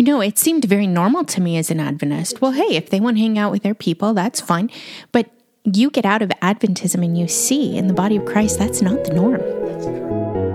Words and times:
You 0.00 0.06
know, 0.06 0.22
it 0.22 0.38
seemed 0.38 0.64
very 0.64 0.86
normal 0.86 1.24
to 1.24 1.42
me 1.42 1.58
as 1.58 1.70
an 1.70 1.78
Adventist. 1.78 2.40
Well, 2.40 2.52
hey, 2.52 2.74
if 2.74 2.88
they 2.88 3.00
want 3.00 3.18
to 3.18 3.20
hang 3.20 3.38
out 3.38 3.52
with 3.52 3.62
their 3.62 3.74
people, 3.74 4.14
that's 4.14 4.40
fine. 4.40 4.70
But 5.12 5.30
you 5.64 5.90
get 5.90 6.06
out 6.06 6.22
of 6.22 6.30
Adventism 6.40 7.04
and 7.04 7.18
you 7.18 7.28
see 7.28 7.76
in 7.76 7.86
the 7.86 7.92
body 7.92 8.16
of 8.16 8.24
Christ 8.24 8.58
that's 8.58 8.80
not 8.80 9.04
the 9.04 9.12
norm. 9.12 9.42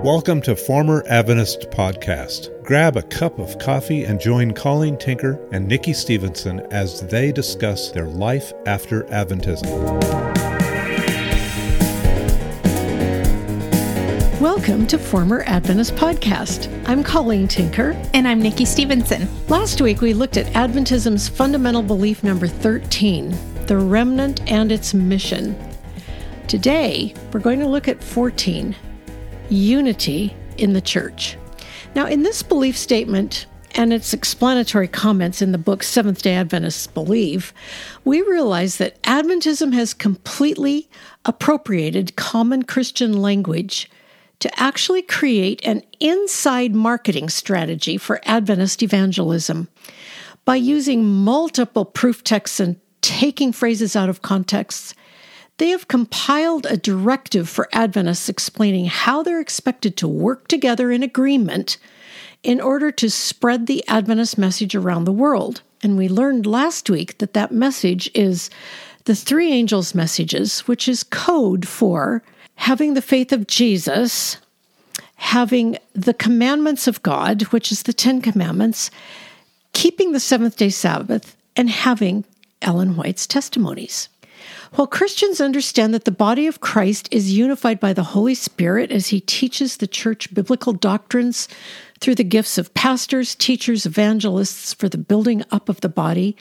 Welcome 0.04 0.42
to 0.42 0.56
Former 0.56 1.04
Adventist 1.08 1.70
Podcast. 1.70 2.50
Grab 2.64 2.98
a 2.98 3.04
cup 3.04 3.38
of 3.38 3.60
coffee 3.60 4.06
and 4.06 4.20
join 4.20 4.52
Colleen 4.52 4.98
Tinker 4.98 5.40
and 5.52 5.68
Nikki 5.68 5.94
Stevenson 5.94 6.62
as 6.72 7.02
they 7.02 7.32
discuss 7.32 7.92
their 7.92 8.08
life 8.08 8.52
after 8.66 9.04
Adventism. 9.04 10.55
Welcome 14.42 14.86
to 14.88 14.98
Former 15.00 15.44
Adventist 15.44 15.96
Podcast. 15.96 16.70
I'm 16.90 17.06
Colleen 17.06 17.48
Tinker. 17.48 17.92
And 18.14 18.28
I'm 18.28 18.42
Nikki 18.42 18.66
Stevenson. 18.66 19.30
Last 19.48 19.80
week 19.80 20.02
we 20.02 20.14
looked 20.14 20.36
at 20.36 20.54
Adventism's 20.54 21.30
fundamental 21.30 21.82
belief 21.82 22.22
number 22.22 22.46
13 22.46 23.34
the 23.68 23.78
remnant 23.78 24.42
and 24.52 24.74
its 24.74 24.94
mission. 24.94 25.58
Today 26.50 27.14
we're 27.32 27.40
going 27.40 27.62
to 27.62 27.68
look 27.68 27.88
at 27.88 28.04
14 28.04 28.76
unity 29.50 30.36
in 30.58 30.74
the 30.74 30.82
church. 30.82 31.38
Now, 31.96 32.06
in 32.06 32.24
this 32.24 32.44
belief 32.44 32.78
statement, 32.78 33.46
and 33.74 33.94
its 33.94 34.14
explanatory 34.14 34.88
comments 34.88 35.42
in 35.42 35.54
the 35.54 35.58
book 35.58 35.82
Seventh 35.82 36.22
day 36.22 36.36
Adventists 36.36 36.88
Believe, 36.88 37.54
we 38.04 38.22
realize 38.22 38.78
that 38.78 39.02
Adventism 39.04 39.74
has 39.74 39.94
completely 39.94 40.90
appropriated 41.24 42.18
common 42.18 42.64
Christian 42.64 43.22
language 43.22 43.90
to 44.40 44.60
actually 44.60 45.02
create 45.02 45.66
an 45.66 45.84
inside 46.00 46.76
marketing 46.76 47.30
strategy 47.30 47.98
for 47.98 48.22
Adventist 48.26 48.84
evangelism. 48.84 49.68
By 50.44 50.58
using 50.58 51.06
multiple 51.06 51.86
proof 51.86 52.24
texts 52.24 52.60
and 52.60 52.80
taking 53.02 53.52
phrases 53.52 53.96
out 53.96 54.10
of 54.10 54.22
context, 54.22 54.96
they 55.58 55.70
have 55.70 55.88
compiled 55.88 56.66
a 56.66 56.78
directive 56.78 57.48
for 57.48 57.70
Adventists 57.72 58.28
explaining 58.28 58.86
how 58.88 59.24
they're 59.24 59.40
expected 59.40 59.96
to 59.98 60.08
work 60.08 60.48
together 60.48 60.92
in 60.92 61.02
agreement 61.02 61.78
in 62.44 62.60
order 62.62 62.92
to 62.92 63.10
spread 63.10 63.66
the 63.66 63.88
Adventist 63.88 64.38
message 64.38 64.76
around 64.76 65.06
the 65.06 65.12
world. 65.12 65.62
And 65.82 65.98
we 65.98 66.10
learned 66.10 66.46
last 66.46 66.90
week 66.90 67.18
that 67.20 67.34
that 67.34 67.52
message 67.52 68.12
is 68.14 68.50
the 69.06 69.16
three 69.16 69.52
angels' 69.52 69.96
messages, 69.96 70.62
which 70.62 70.88
is 70.88 71.04
code 71.04 71.68
for 71.68 72.22
having 72.56 72.94
the 72.94 73.02
faith 73.02 73.32
of 73.32 73.48
Jesus, 73.48 74.38
having 75.16 75.78
the 75.94 76.14
commandments 76.14 76.88
of 76.88 77.04
God, 77.04 77.44
which 77.44 77.72
is 77.72 77.84
the 77.84 77.94
Ten 77.94 78.22
Commandments, 78.22 78.92
keeping 79.74 80.12
the 80.12 80.20
seventh 80.20 80.58
day 80.58 80.70
Sabbath, 80.70 81.36
and 81.56 81.70
having 81.70 82.26
Ellen 82.62 82.96
White's 82.96 83.28
testimonies. 83.28 84.10
While 84.74 84.88
Christians 84.88 85.40
understand 85.40 85.94
that 85.94 86.06
the 86.06 86.12
body 86.12 86.48
of 86.48 86.60
Christ 86.60 87.08
is 87.12 87.32
unified 87.32 87.80
by 87.80 87.94
the 87.94 88.04
Holy 88.04 88.36
Spirit 88.36 88.92
as 88.92 89.08
he 89.08 89.22
teaches 89.22 89.78
the 89.78 89.88
church 89.88 90.34
biblical 90.34 90.74
doctrines 90.74 91.48
through 92.00 92.16
the 92.16 92.24
gifts 92.24 92.58
of 92.58 92.74
pastors, 92.74 93.36
teachers, 93.36 93.86
evangelists 93.86 94.74
for 94.74 94.90
the 94.90 94.98
building 94.98 95.44
up 95.52 95.70
of 95.70 95.82
the 95.82 95.90
body, 95.90 96.36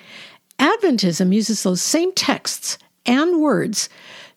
Adventism 0.59 1.35
uses 1.35 1.63
those 1.63 1.81
same 1.81 2.13
texts 2.13 2.79
and 3.07 3.41
words 3.41 3.89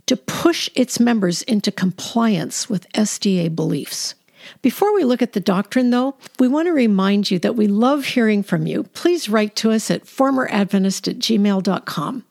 to 0.07 0.17
push 0.17 0.69
its 0.75 0.99
members 0.99 1.43
into 1.43 1.71
compliance 1.71 2.69
with 2.69 2.91
SDA 2.93 3.55
beliefs. 3.55 4.15
Before 4.61 4.93
we 4.93 5.03
look 5.03 5.21
at 5.21 5.33
the 5.33 5.39
doctrine, 5.39 5.89
though, 5.89 6.15
we 6.39 6.47
want 6.47 6.67
to 6.67 6.73
remind 6.73 7.29
you 7.29 7.39
that 7.39 7.55
we 7.55 7.67
love 7.67 8.05
hearing 8.05 8.43
from 8.43 8.65
you. 8.65 8.83
Please 8.83 9.29
write 9.29 9.55
to 9.57 9.71
us 9.71 9.91
at 9.91 10.05
formeradventist 10.05 11.07
at 11.07 11.19
gmail.com. 11.19 12.25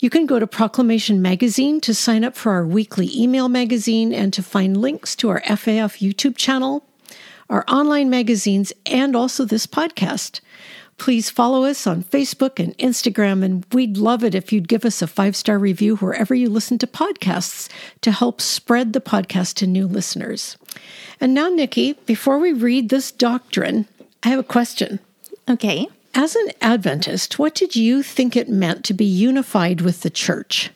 You 0.00 0.10
can 0.10 0.26
go 0.26 0.38
to 0.38 0.46
Proclamation 0.46 1.20
Magazine 1.20 1.80
to 1.80 1.92
sign 1.92 2.22
up 2.22 2.36
for 2.36 2.52
our 2.52 2.64
weekly 2.64 3.10
email 3.12 3.48
magazine 3.48 4.12
and 4.12 4.32
to 4.32 4.42
find 4.42 4.76
links 4.76 5.16
to 5.16 5.28
our 5.28 5.40
FAF 5.40 5.98
YouTube 5.98 6.36
channel, 6.36 6.84
our 7.50 7.64
online 7.66 8.08
magazines, 8.08 8.72
and 8.86 9.16
also 9.16 9.44
this 9.44 9.66
podcast. 9.66 10.40
Please 10.98 11.30
follow 11.30 11.64
us 11.64 11.86
on 11.86 12.02
Facebook 12.02 12.62
and 12.62 12.76
Instagram, 12.76 13.44
and 13.44 13.64
we'd 13.72 13.96
love 13.96 14.24
it 14.24 14.34
if 14.34 14.52
you'd 14.52 14.68
give 14.68 14.84
us 14.84 15.00
a 15.00 15.06
five 15.06 15.36
star 15.36 15.58
review 15.58 15.96
wherever 15.96 16.34
you 16.34 16.50
listen 16.50 16.76
to 16.78 16.86
podcasts 16.86 17.68
to 18.00 18.10
help 18.10 18.40
spread 18.40 18.92
the 18.92 19.00
podcast 19.00 19.54
to 19.54 19.66
new 19.66 19.86
listeners. 19.86 20.56
And 21.20 21.34
now, 21.34 21.48
Nikki, 21.48 21.94
before 22.04 22.38
we 22.38 22.52
read 22.52 22.88
this 22.88 23.12
doctrine, 23.12 23.86
I 24.22 24.28
have 24.28 24.40
a 24.40 24.44
question. 24.44 24.98
Okay. 25.48 25.86
As 26.14 26.34
an 26.34 26.48
Adventist, 26.60 27.38
what 27.38 27.54
did 27.54 27.76
you 27.76 28.02
think 28.02 28.36
it 28.36 28.48
meant 28.48 28.84
to 28.84 28.94
be 28.94 29.04
unified 29.04 29.80
with 29.80 30.00
the 30.00 30.10
church? 30.10 30.70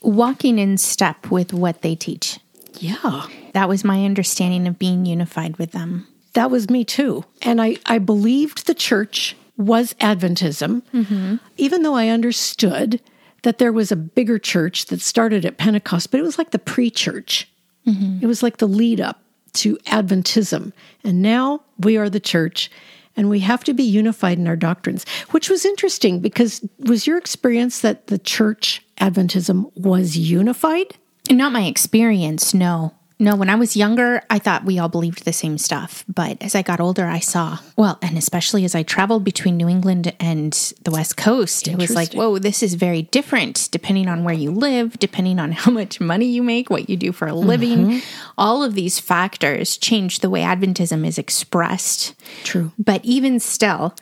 Walking 0.00 0.58
in 0.58 0.78
step 0.78 1.30
with 1.30 1.52
what 1.52 1.82
they 1.82 1.94
teach. 1.94 2.38
Yeah. 2.78 3.26
That 3.52 3.68
was 3.68 3.84
my 3.84 4.04
understanding 4.04 4.66
of 4.66 4.78
being 4.78 5.04
unified 5.04 5.58
with 5.58 5.72
them. 5.72 6.06
That 6.32 6.50
was 6.50 6.70
me 6.70 6.84
too. 6.84 7.24
And 7.42 7.60
I, 7.60 7.76
I 7.86 7.98
believed 7.98 8.66
the 8.66 8.74
church 8.74 9.36
was 9.56 9.94
Adventism, 9.94 10.82
mm-hmm. 10.92 11.36
even 11.56 11.82
though 11.82 11.94
I 11.94 12.08
understood 12.08 13.00
that 13.42 13.58
there 13.58 13.72
was 13.72 13.92
a 13.92 13.96
bigger 13.96 14.38
church 14.38 14.86
that 14.86 15.00
started 15.00 15.44
at 15.44 15.58
Pentecost, 15.58 16.10
but 16.10 16.20
it 16.20 16.24
was 16.24 16.38
like 16.38 16.50
the 16.50 16.58
pre 16.58 16.90
church. 16.90 17.48
Mm-hmm. 17.86 18.18
It 18.22 18.26
was 18.26 18.42
like 18.42 18.56
the 18.56 18.66
lead 18.66 19.00
up 19.00 19.22
to 19.54 19.76
Adventism. 19.86 20.72
And 21.04 21.22
now 21.22 21.62
we 21.78 21.96
are 21.96 22.10
the 22.10 22.20
church 22.20 22.70
and 23.16 23.30
we 23.30 23.40
have 23.40 23.64
to 23.64 23.72
be 23.72 23.82
unified 23.82 24.38
in 24.38 24.46
our 24.46 24.56
doctrines, 24.56 25.06
which 25.30 25.48
was 25.48 25.64
interesting 25.64 26.20
because 26.20 26.66
was 26.80 27.06
your 27.06 27.16
experience 27.16 27.80
that 27.80 28.08
the 28.08 28.18
church 28.18 28.84
Adventism 29.00 29.74
was 29.76 30.16
unified? 30.16 30.96
Not 31.30 31.52
my 31.52 31.64
experience, 31.64 32.52
no. 32.52 32.94
No, 33.18 33.34
when 33.34 33.48
I 33.48 33.54
was 33.54 33.76
younger, 33.76 34.22
I 34.28 34.38
thought 34.38 34.66
we 34.66 34.78
all 34.78 34.90
believed 34.90 35.24
the 35.24 35.32
same 35.32 35.56
stuff. 35.56 36.04
But 36.06 36.36
as 36.42 36.54
I 36.54 36.60
got 36.60 36.80
older, 36.80 37.06
I 37.06 37.18
saw, 37.18 37.58
well, 37.74 37.98
and 38.02 38.18
especially 38.18 38.64
as 38.66 38.74
I 38.74 38.82
traveled 38.82 39.24
between 39.24 39.56
New 39.56 39.68
England 39.68 40.14
and 40.20 40.52
the 40.84 40.90
West 40.90 41.16
Coast, 41.16 41.66
it 41.66 41.78
was 41.78 41.94
like, 41.94 42.12
whoa, 42.12 42.38
this 42.38 42.62
is 42.62 42.74
very 42.74 43.02
different 43.02 43.68
depending 43.72 44.08
on 44.08 44.22
where 44.22 44.34
you 44.34 44.50
live, 44.50 44.98
depending 44.98 45.38
on 45.38 45.52
how 45.52 45.70
much 45.70 45.98
money 45.98 46.26
you 46.26 46.42
make, 46.42 46.68
what 46.68 46.90
you 46.90 46.96
do 46.96 47.10
for 47.10 47.26
a 47.26 47.34
living. 47.34 47.86
Mm-hmm. 47.86 48.30
All 48.36 48.62
of 48.62 48.74
these 48.74 48.98
factors 48.98 49.78
change 49.78 50.20
the 50.20 50.30
way 50.30 50.42
Adventism 50.42 51.06
is 51.06 51.16
expressed. 51.16 52.14
True. 52.44 52.72
But 52.78 53.02
even 53.02 53.40
still, 53.40 53.94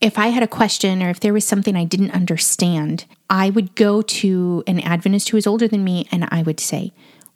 if 0.00 0.18
I 0.18 0.28
had 0.28 0.42
a 0.42 0.48
question 0.48 1.02
or 1.02 1.10
if 1.10 1.20
there 1.20 1.34
was 1.34 1.46
something 1.46 1.76
I 1.76 1.84
didn't 1.84 2.12
understand, 2.12 3.04
I 3.28 3.50
would 3.50 3.74
go 3.74 4.00
to 4.00 4.64
an 4.66 4.80
Adventist 4.80 5.28
who 5.28 5.36
was 5.36 5.46
older 5.46 5.68
than 5.68 5.84
me 5.84 6.08
and 6.10 6.26
I 6.30 6.42
would 6.42 6.60
say, 6.60 6.92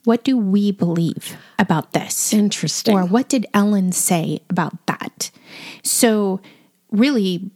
what 0.08 0.24
do 0.24 0.38
we 0.38 0.72
believe 0.72 1.36
about 1.58 1.92
this? 1.92 2.32
Interesting. 2.32 2.94
Or 2.94 3.04
what 3.04 3.28
did 3.28 3.44
Ellen 3.52 3.92
say 3.92 4.40
about 4.48 4.86
that? 4.86 5.30
So, 5.82 6.40
really, 6.90 7.50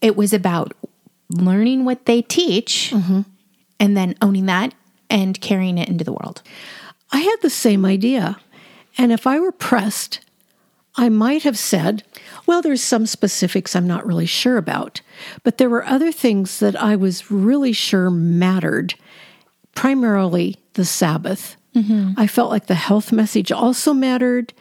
it 0.00 0.16
was 0.16 0.32
about 0.32 0.72
learning 1.30 1.84
what 1.84 2.06
they 2.06 2.20
teach 2.20 2.90
mm-hmm. 2.92 3.20
and 3.78 3.96
then 3.96 4.16
owning 4.20 4.46
that 4.46 4.74
and 5.08 5.40
carrying 5.40 5.78
it 5.78 5.88
into 5.88 6.02
the 6.02 6.12
world. 6.12 6.42
I 7.12 7.20
had 7.20 7.36
the 7.40 7.48
same 7.48 7.84
idea. 7.84 8.36
And 8.98 9.12
if 9.12 9.24
I 9.24 9.38
were 9.38 9.52
pressed, 9.52 10.18
I 10.96 11.08
might 11.08 11.44
have 11.44 11.56
said, 11.56 12.02
well, 12.46 12.62
there's 12.62 12.82
some 12.82 13.06
specifics 13.06 13.76
I'm 13.76 13.86
not 13.86 14.04
really 14.04 14.26
sure 14.26 14.56
about, 14.56 15.02
but 15.44 15.58
there 15.58 15.70
were 15.70 15.86
other 15.86 16.10
things 16.10 16.58
that 16.58 16.74
I 16.74 16.96
was 16.96 17.30
really 17.30 17.72
sure 17.72 18.10
mattered, 18.10 18.94
primarily 19.76 20.56
the 20.72 20.84
Sabbath 20.84 21.56
Mm-hmm. 21.74 22.12
I 22.16 22.26
felt 22.26 22.50
like 22.50 22.66
the 22.66 22.74
health 22.74 23.12
message 23.12 23.50
also 23.50 23.94
mattered, 23.94 24.52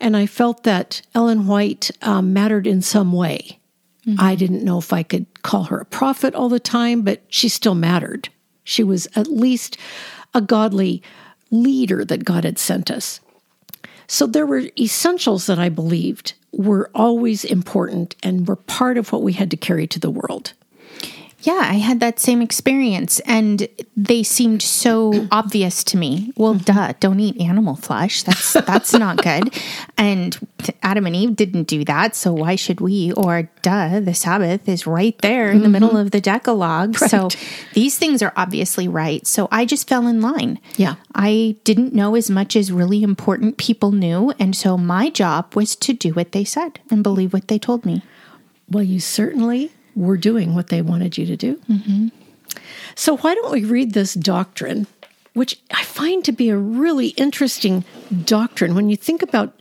and 0.00 0.16
I 0.16 0.26
felt 0.26 0.62
that 0.64 1.02
Ellen 1.14 1.46
White 1.46 1.90
um, 2.02 2.32
mattered 2.32 2.66
in 2.66 2.80
some 2.80 3.12
way. 3.12 3.58
Mm-hmm. 4.06 4.20
I 4.20 4.34
didn't 4.34 4.64
know 4.64 4.78
if 4.78 4.92
I 4.92 5.02
could 5.02 5.42
call 5.42 5.64
her 5.64 5.78
a 5.78 5.84
prophet 5.84 6.34
all 6.34 6.48
the 6.48 6.60
time, 6.60 7.02
but 7.02 7.22
she 7.28 7.48
still 7.48 7.74
mattered. 7.74 8.28
She 8.64 8.82
was 8.82 9.06
at 9.14 9.28
least 9.28 9.76
a 10.32 10.40
godly 10.40 11.02
leader 11.50 12.04
that 12.04 12.24
God 12.24 12.44
had 12.44 12.58
sent 12.58 12.90
us. 12.90 13.20
So 14.06 14.26
there 14.26 14.46
were 14.46 14.62
essentials 14.78 15.46
that 15.46 15.58
I 15.58 15.68
believed 15.68 16.34
were 16.52 16.90
always 16.94 17.44
important 17.44 18.14
and 18.22 18.46
were 18.46 18.56
part 18.56 18.96
of 18.96 19.12
what 19.12 19.22
we 19.22 19.32
had 19.32 19.50
to 19.50 19.56
carry 19.56 19.86
to 19.88 19.98
the 19.98 20.10
world. 20.10 20.52
Yeah, 21.44 21.60
I 21.60 21.74
had 21.74 22.00
that 22.00 22.18
same 22.18 22.40
experience 22.40 23.20
and 23.20 23.68
they 23.94 24.22
seemed 24.22 24.62
so 24.62 25.28
obvious 25.30 25.84
to 25.84 25.98
me. 25.98 26.32
Well, 26.38 26.54
mm-hmm. 26.54 26.64
duh, 26.64 26.94
don't 27.00 27.20
eat 27.20 27.38
animal 27.38 27.76
flesh. 27.76 28.22
That's 28.22 28.54
that's 28.54 28.92
not 28.94 29.22
good. 29.22 29.54
And 29.96 30.36
Adam 30.82 31.06
and 31.06 31.14
Eve 31.14 31.36
didn't 31.36 31.64
do 31.64 31.84
that, 31.84 32.16
so 32.16 32.32
why 32.32 32.56
should 32.56 32.80
we? 32.80 33.12
Or 33.12 33.48
duh, 33.62 34.00
the 34.00 34.12
Sabbath 34.14 34.68
is 34.68 34.86
right 34.86 35.16
there 35.18 35.48
in 35.48 35.56
mm-hmm. 35.56 35.62
the 35.62 35.68
middle 35.68 35.96
of 35.96 36.10
the 36.10 36.20
Decalogue. 36.20 36.96
Right. 37.04 37.10
So 37.10 37.28
these 37.74 37.98
things 37.98 38.22
are 38.22 38.32
obviously 38.36 38.88
right. 38.88 39.26
So 39.26 39.46
I 39.52 39.66
just 39.66 39.88
fell 39.88 40.06
in 40.06 40.20
line. 40.20 40.58
Yeah. 40.76 40.94
I 41.14 41.56
didn't 41.64 41.92
know 41.92 42.14
as 42.14 42.30
much 42.30 42.56
as 42.56 42.72
really 42.72 43.02
important 43.02 43.58
people 43.58 43.92
knew, 43.92 44.32
and 44.38 44.56
so 44.56 44.78
my 44.78 45.10
job 45.10 45.54
was 45.54 45.76
to 45.76 45.92
do 45.92 46.14
what 46.14 46.32
they 46.32 46.44
said 46.44 46.80
and 46.90 47.02
believe 47.02 47.32
what 47.32 47.48
they 47.48 47.58
told 47.58 47.84
me. 47.84 48.02
Well, 48.68 48.84
you 48.84 49.00
certainly 49.00 49.70
were 49.94 50.16
doing 50.16 50.54
what 50.54 50.68
they 50.68 50.82
wanted 50.82 51.18
you 51.18 51.26
to 51.26 51.36
do. 51.36 51.56
Mm-hmm. 51.70 52.08
So, 52.94 53.16
why 53.16 53.34
don't 53.34 53.52
we 53.52 53.64
read 53.64 53.92
this 53.92 54.14
doctrine, 54.14 54.86
which 55.32 55.60
I 55.72 55.82
find 55.82 56.24
to 56.24 56.32
be 56.32 56.48
a 56.48 56.56
really 56.56 57.08
interesting 57.08 57.84
doctrine 58.24 58.74
when 58.74 58.88
you 58.88 58.96
think 58.96 59.22
about 59.22 59.54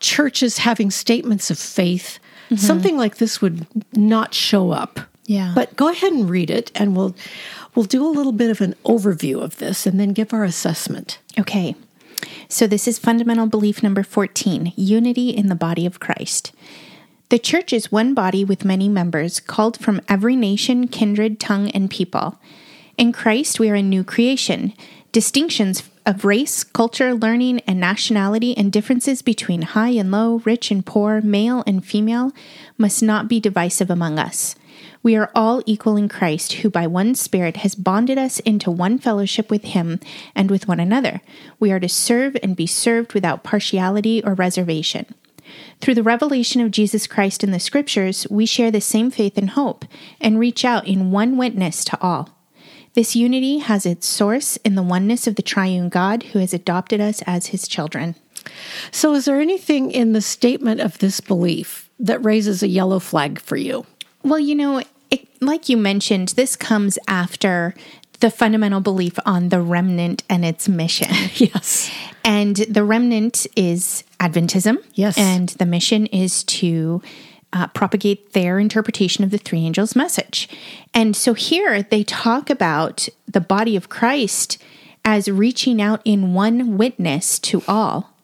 churches 0.00 0.58
having 0.58 0.90
statements 0.90 1.50
of 1.50 1.58
faith? 1.58 2.18
Mm-hmm. 2.46 2.56
Something 2.56 2.96
like 2.96 3.16
this 3.16 3.40
would 3.40 3.66
not 3.92 4.34
show 4.34 4.70
up. 4.70 5.00
Yeah. 5.26 5.52
But 5.54 5.76
go 5.76 5.88
ahead 5.88 6.12
and 6.12 6.28
read 6.28 6.50
it 6.50 6.70
and 6.74 6.96
we'll 6.96 7.14
we'll 7.74 7.84
do 7.84 8.04
a 8.04 8.10
little 8.10 8.32
bit 8.32 8.50
of 8.50 8.60
an 8.60 8.74
overview 8.84 9.42
of 9.42 9.56
this 9.58 9.86
and 9.86 9.98
then 9.98 10.12
give 10.12 10.32
our 10.32 10.44
assessment. 10.44 11.18
Okay. 11.38 11.74
So 12.48 12.66
this 12.66 12.86
is 12.86 12.98
fundamental 12.98 13.46
belief 13.46 13.82
number 13.82 14.02
14, 14.02 14.72
unity 14.76 15.30
in 15.30 15.48
the 15.48 15.54
body 15.54 15.86
of 15.86 16.00
Christ. 16.00 16.52
The 17.32 17.38
church 17.38 17.72
is 17.72 17.90
one 17.90 18.12
body 18.12 18.44
with 18.44 18.62
many 18.62 18.90
members, 18.90 19.40
called 19.40 19.78
from 19.78 20.02
every 20.06 20.36
nation, 20.36 20.86
kindred, 20.86 21.40
tongue, 21.40 21.70
and 21.70 21.88
people. 21.88 22.38
In 22.98 23.10
Christ, 23.10 23.58
we 23.58 23.70
are 23.70 23.74
a 23.74 23.80
new 23.80 24.04
creation. 24.04 24.74
Distinctions 25.12 25.88
of 26.04 26.26
race, 26.26 26.62
culture, 26.62 27.14
learning, 27.14 27.60
and 27.60 27.80
nationality, 27.80 28.54
and 28.54 28.70
differences 28.70 29.22
between 29.22 29.62
high 29.62 29.92
and 29.92 30.10
low, 30.10 30.42
rich 30.44 30.70
and 30.70 30.84
poor, 30.84 31.22
male 31.22 31.64
and 31.66 31.82
female, 31.82 32.32
must 32.76 33.02
not 33.02 33.28
be 33.28 33.40
divisive 33.40 33.88
among 33.88 34.18
us. 34.18 34.54
We 35.02 35.16
are 35.16 35.30
all 35.34 35.62
equal 35.64 35.96
in 35.96 36.10
Christ, 36.10 36.52
who 36.52 36.68
by 36.68 36.86
one 36.86 37.14
Spirit 37.14 37.56
has 37.56 37.74
bonded 37.74 38.18
us 38.18 38.40
into 38.40 38.70
one 38.70 38.98
fellowship 38.98 39.50
with 39.50 39.64
Him 39.64 40.00
and 40.34 40.50
with 40.50 40.68
one 40.68 40.80
another. 40.80 41.22
We 41.58 41.72
are 41.72 41.80
to 41.80 41.88
serve 41.88 42.36
and 42.42 42.54
be 42.54 42.66
served 42.66 43.14
without 43.14 43.42
partiality 43.42 44.22
or 44.22 44.34
reservation. 44.34 45.06
Through 45.80 45.94
the 45.94 46.02
revelation 46.02 46.60
of 46.60 46.70
Jesus 46.70 47.06
Christ 47.06 47.42
in 47.42 47.50
the 47.50 47.60
Scriptures, 47.60 48.26
we 48.30 48.46
share 48.46 48.70
the 48.70 48.80
same 48.80 49.10
faith 49.10 49.36
and 49.36 49.50
hope 49.50 49.84
and 50.20 50.38
reach 50.38 50.64
out 50.64 50.86
in 50.86 51.10
one 51.10 51.36
witness 51.36 51.84
to 51.86 52.00
all. 52.00 52.30
This 52.94 53.16
unity 53.16 53.58
has 53.58 53.86
its 53.86 54.06
source 54.06 54.58
in 54.58 54.74
the 54.74 54.82
oneness 54.82 55.26
of 55.26 55.36
the 55.36 55.42
triune 55.42 55.88
God 55.88 56.24
who 56.24 56.38
has 56.38 56.52
adopted 56.52 57.00
us 57.00 57.22
as 57.26 57.46
his 57.46 57.66
children. 57.66 58.16
So, 58.90 59.14
is 59.14 59.24
there 59.24 59.40
anything 59.40 59.90
in 59.90 60.12
the 60.12 60.20
statement 60.20 60.80
of 60.80 60.98
this 60.98 61.20
belief 61.20 61.88
that 61.98 62.24
raises 62.24 62.62
a 62.62 62.68
yellow 62.68 62.98
flag 62.98 63.40
for 63.40 63.56
you? 63.56 63.86
Well, 64.22 64.40
you 64.40 64.54
know, 64.54 64.82
it, 65.10 65.28
like 65.40 65.68
you 65.68 65.76
mentioned, 65.76 66.28
this 66.30 66.54
comes 66.54 66.98
after 67.08 67.74
the 68.20 68.30
fundamental 68.30 68.80
belief 68.80 69.18
on 69.26 69.48
the 69.48 69.60
remnant 69.60 70.22
and 70.28 70.44
its 70.44 70.68
mission. 70.68 71.08
yes. 71.34 71.90
And 72.24 72.56
the 72.56 72.84
remnant 72.84 73.46
is 73.56 74.04
Adventism. 74.22 74.76
Yes. 74.94 75.18
And 75.18 75.48
the 75.50 75.66
mission 75.66 76.06
is 76.06 76.44
to 76.44 77.02
uh, 77.52 77.66
propagate 77.68 78.32
their 78.32 78.58
interpretation 78.58 79.24
of 79.24 79.30
the 79.30 79.38
three 79.38 79.60
angels' 79.60 79.96
message. 79.96 80.48
And 80.94 81.16
so 81.16 81.34
here 81.34 81.82
they 81.82 82.04
talk 82.04 82.48
about 82.48 83.08
the 83.26 83.40
body 83.40 83.76
of 83.76 83.88
Christ 83.88 84.62
as 85.04 85.28
reaching 85.28 85.82
out 85.82 86.00
in 86.04 86.34
one 86.34 86.78
witness 86.78 87.38
to 87.40 87.62
all. 87.66 88.14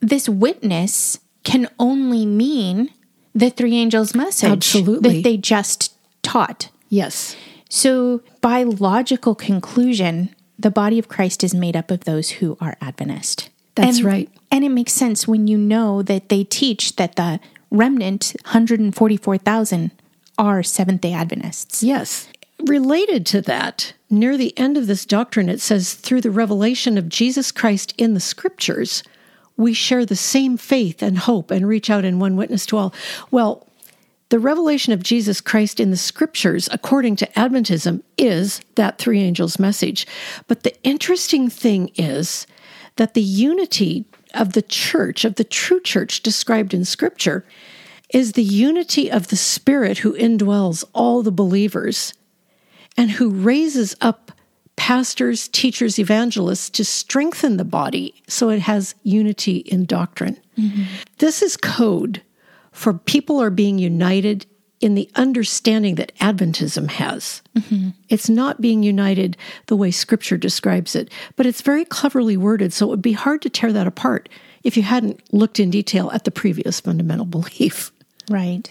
This 0.00 0.28
witness 0.28 1.18
can 1.44 1.68
only 1.78 2.24
mean 2.24 2.90
the 3.34 3.50
three 3.50 3.76
angels' 3.76 4.14
message 4.14 4.50
Absolutely. 4.50 5.16
that 5.16 5.24
they 5.24 5.36
just 5.36 5.94
taught. 6.22 6.70
Yes. 6.88 7.36
So, 7.68 8.22
by 8.40 8.62
logical 8.62 9.34
conclusion, 9.34 10.34
the 10.58 10.70
body 10.70 10.98
of 10.98 11.08
Christ 11.08 11.44
is 11.44 11.54
made 11.54 11.76
up 11.76 11.90
of 11.90 12.04
those 12.04 12.30
who 12.30 12.56
are 12.60 12.76
Adventist. 12.80 13.50
That's 13.74 13.98
and, 13.98 14.06
right. 14.06 14.30
And 14.50 14.64
it 14.64 14.70
makes 14.70 14.92
sense 14.92 15.28
when 15.28 15.46
you 15.46 15.58
know 15.58 16.02
that 16.02 16.28
they 16.28 16.44
teach 16.44 16.96
that 16.96 17.16
the 17.16 17.40
remnant, 17.70 18.34
144,000, 18.44 19.90
are 20.38 20.62
Seventh 20.62 21.00
day 21.00 21.12
Adventists. 21.12 21.82
Yes. 21.82 22.28
Related 22.64 23.26
to 23.26 23.42
that, 23.42 23.92
near 24.10 24.36
the 24.36 24.56
end 24.58 24.76
of 24.76 24.86
this 24.86 25.04
doctrine, 25.04 25.48
it 25.48 25.60
says, 25.60 25.94
through 25.94 26.20
the 26.20 26.30
revelation 26.30 26.96
of 26.98 27.08
Jesus 27.08 27.52
Christ 27.52 27.94
in 27.98 28.14
the 28.14 28.20
scriptures, 28.20 29.02
we 29.56 29.72
share 29.72 30.06
the 30.06 30.16
same 30.16 30.56
faith 30.56 31.02
and 31.02 31.18
hope 31.18 31.50
and 31.50 31.68
reach 31.68 31.90
out 31.90 32.04
in 32.04 32.18
one 32.18 32.36
witness 32.36 32.64
to 32.66 32.76
all. 32.76 32.94
Well, 33.30 33.66
the 34.30 34.38
revelation 34.38 34.92
of 34.92 35.02
Jesus 35.02 35.40
Christ 35.40 35.80
in 35.80 35.90
the 35.90 35.96
scriptures, 35.96 36.68
according 36.70 37.16
to 37.16 37.26
Adventism, 37.28 38.02
is 38.16 38.60
that 38.74 38.98
three 38.98 39.20
angels 39.20 39.58
message. 39.58 40.06
But 40.46 40.62
the 40.62 40.74
interesting 40.82 41.48
thing 41.48 41.90
is 41.96 42.46
that 42.96 43.14
the 43.14 43.22
unity 43.22 44.04
of 44.38 44.52
the 44.52 44.62
church, 44.62 45.24
of 45.24 45.34
the 45.34 45.44
true 45.44 45.80
church 45.80 46.22
described 46.22 46.72
in 46.72 46.84
scripture, 46.84 47.44
is 48.12 48.32
the 48.32 48.42
unity 48.42 49.10
of 49.10 49.28
the 49.28 49.36
Spirit 49.36 49.98
who 49.98 50.14
indwells 50.14 50.84
all 50.94 51.22
the 51.22 51.30
believers 51.32 52.14
and 52.96 53.12
who 53.12 53.30
raises 53.30 53.94
up 54.00 54.32
pastors, 54.76 55.48
teachers, 55.48 55.98
evangelists 55.98 56.70
to 56.70 56.84
strengthen 56.84 57.56
the 57.56 57.64
body 57.64 58.14
so 58.28 58.48
it 58.48 58.60
has 58.60 58.94
unity 59.02 59.58
in 59.58 59.84
doctrine. 59.84 60.38
Mm-hmm. 60.56 60.84
This 61.18 61.42
is 61.42 61.56
code 61.56 62.22
for 62.70 62.94
people 62.94 63.42
are 63.42 63.50
being 63.50 63.78
united 63.78 64.46
in 64.80 64.94
the 64.94 65.10
understanding 65.14 65.96
that 65.96 66.14
Adventism 66.16 66.88
has. 66.88 67.42
Mm-hmm. 67.56 67.90
It's 68.08 68.28
not 68.28 68.60
being 68.60 68.82
united 68.82 69.36
the 69.66 69.76
way 69.76 69.90
Scripture 69.90 70.36
describes 70.36 70.94
it, 70.94 71.10
but 71.36 71.46
it's 71.46 71.62
very 71.62 71.84
cleverly 71.84 72.36
worded, 72.36 72.72
so 72.72 72.86
it 72.86 72.90
would 72.90 73.02
be 73.02 73.12
hard 73.12 73.42
to 73.42 73.50
tear 73.50 73.72
that 73.72 73.86
apart 73.86 74.28
if 74.62 74.76
you 74.76 74.82
hadn't 74.82 75.20
looked 75.32 75.58
in 75.60 75.70
detail 75.70 76.10
at 76.12 76.24
the 76.24 76.30
previous 76.30 76.80
fundamental 76.80 77.26
belief. 77.26 77.92
Right. 78.28 78.70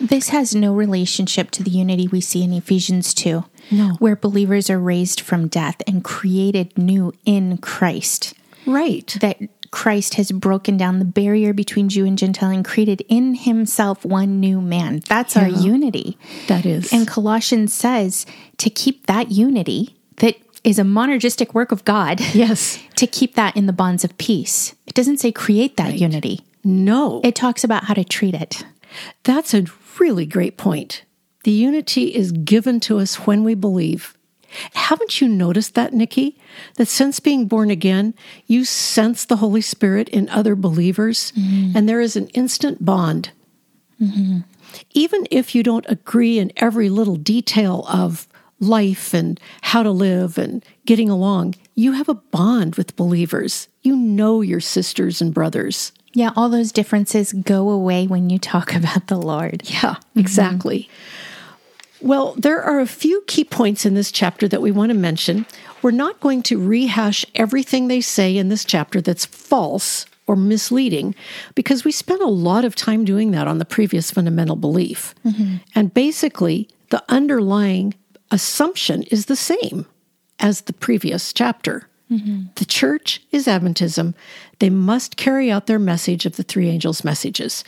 This 0.00 0.28
has 0.28 0.54
no 0.54 0.74
relationship 0.74 1.50
to 1.52 1.62
the 1.62 1.70
unity 1.70 2.08
we 2.08 2.20
see 2.20 2.42
in 2.42 2.52
Ephesians 2.52 3.14
2, 3.14 3.44
no. 3.70 3.96
where 3.98 4.16
believers 4.16 4.70
are 4.70 4.78
raised 4.78 5.20
from 5.20 5.48
death 5.48 5.76
and 5.86 6.04
created 6.04 6.76
new 6.78 7.12
in 7.24 7.58
Christ. 7.58 8.34
Right. 8.66 9.16
That 9.20 9.38
Christ 9.72 10.14
has 10.14 10.30
broken 10.30 10.76
down 10.76 11.00
the 11.00 11.04
barrier 11.04 11.52
between 11.52 11.88
Jew 11.88 12.04
and 12.04 12.16
Gentile 12.16 12.50
and 12.50 12.64
created 12.64 13.02
in 13.08 13.34
himself 13.34 14.04
one 14.04 14.38
new 14.38 14.60
man. 14.60 15.00
That's 15.08 15.34
yeah, 15.34 15.42
our 15.42 15.48
unity. 15.48 16.16
That 16.46 16.64
is. 16.64 16.92
And 16.92 17.08
Colossians 17.08 17.74
says 17.74 18.24
to 18.58 18.70
keep 18.70 19.06
that 19.06 19.32
unity 19.32 19.96
that 20.18 20.36
is 20.62 20.78
a 20.78 20.82
monergistic 20.82 21.54
work 21.54 21.72
of 21.72 21.84
God. 21.84 22.20
Yes. 22.34 22.78
To 23.02 23.06
keep 23.08 23.34
that 23.34 23.56
in 23.56 23.66
the 23.66 23.72
bonds 23.72 24.04
of 24.04 24.16
peace. 24.16 24.76
It 24.86 24.94
doesn't 24.94 25.16
say 25.16 25.32
create 25.32 25.76
that 25.76 25.88
right. 25.88 25.98
unity. 25.98 26.42
No. 26.62 27.20
It 27.24 27.34
talks 27.34 27.64
about 27.64 27.84
how 27.84 27.94
to 27.94 28.04
treat 28.04 28.32
it. 28.32 28.64
That's 29.24 29.54
a 29.54 29.64
really 29.98 30.24
great 30.24 30.56
point. 30.56 31.02
The 31.42 31.50
unity 31.50 32.14
is 32.14 32.30
given 32.30 32.78
to 32.80 33.00
us 33.00 33.26
when 33.26 33.42
we 33.42 33.54
believe. 33.54 34.16
Haven't 34.74 35.20
you 35.20 35.28
noticed 35.28 35.74
that, 35.74 35.92
Nikki? 35.92 36.38
That 36.76 36.88
since 36.88 37.20
being 37.20 37.46
born 37.46 37.70
again, 37.70 38.14
you 38.46 38.64
sense 38.64 39.24
the 39.24 39.36
Holy 39.36 39.60
Spirit 39.60 40.08
in 40.08 40.28
other 40.28 40.54
believers, 40.54 41.32
mm-hmm. 41.32 41.76
and 41.76 41.88
there 41.88 42.00
is 42.00 42.16
an 42.16 42.28
instant 42.28 42.84
bond. 42.84 43.30
Mm-hmm. 44.00 44.40
Even 44.92 45.26
if 45.30 45.54
you 45.54 45.62
don't 45.62 45.86
agree 45.88 46.38
in 46.38 46.52
every 46.56 46.88
little 46.88 47.16
detail 47.16 47.84
of 47.88 48.26
life 48.58 49.12
and 49.12 49.38
how 49.62 49.82
to 49.82 49.90
live 49.90 50.38
and 50.38 50.64
getting 50.86 51.10
along, 51.10 51.54
you 51.74 51.92
have 51.92 52.08
a 52.08 52.14
bond 52.14 52.76
with 52.76 52.96
believers. 52.96 53.68
You 53.82 53.96
know 53.96 54.40
your 54.40 54.60
sisters 54.60 55.20
and 55.20 55.34
brothers. 55.34 55.92
Yeah, 56.14 56.30
all 56.36 56.48
those 56.48 56.72
differences 56.72 57.32
go 57.32 57.70
away 57.70 58.06
when 58.06 58.30
you 58.30 58.38
talk 58.38 58.74
about 58.74 59.08
the 59.08 59.18
Lord. 59.18 59.62
Yeah, 59.68 59.96
exactly. 60.14 60.80
Mm-hmm. 60.80 61.31
Well, 62.02 62.34
there 62.36 62.60
are 62.60 62.80
a 62.80 62.86
few 62.86 63.22
key 63.26 63.44
points 63.44 63.86
in 63.86 63.94
this 63.94 64.10
chapter 64.10 64.48
that 64.48 64.60
we 64.60 64.72
want 64.72 64.90
to 64.90 64.98
mention. 64.98 65.46
We're 65.82 65.92
not 65.92 66.20
going 66.20 66.42
to 66.44 66.60
rehash 66.60 67.24
everything 67.34 67.86
they 67.86 68.00
say 68.00 68.36
in 68.36 68.48
this 68.48 68.64
chapter 68.64 69.00
that's 69.00 69.24
false 69.24 70.04
or 70.26 70.36
misleading 70.36 71.14
because 71.54 71.84
we 71.84 71.92
spent 71.92 72.20
a 72.20 72.26
lot 72.26 72.64
of 72.64 72.74
time 72.74 73.04
doing 73.04 73.30
that 73.32 73.46
on 73.46 73.58
the 73.58 73.64
previous 73.64 74.10
fundamental 74.10 74.56
belief. 74.56 75.14
Mm-hmm. 75.24 75.56
And 75.74 75.94
basically, 75.94 76.68
the 76.90 77.02
underlying 77.08 77.94
assumption 78.30 79.04
is 79.04 79.26
the 79.26 79.36
same 79.36 79.86
as 80.40 80.62
the 80.62 80.72
previous 80.72 81.32
chapter. 81.32 81.88
Mm-hmm. 82.10 82.42
The 82.56 82.64
church 82.64 83.22
is 83.30 83.46
Adventism. 83.46 84.14
They 84.58 84.70
must 84.70 85.16
carry 85.16 85.50
out 85.50 85.66
their 85.66 85.78
message 85.78 86.26
of 86.26 86.36
the 86.36 86.42
three 86.42 86.68
angels' 86.68 87.04
messages. 87.04 87.64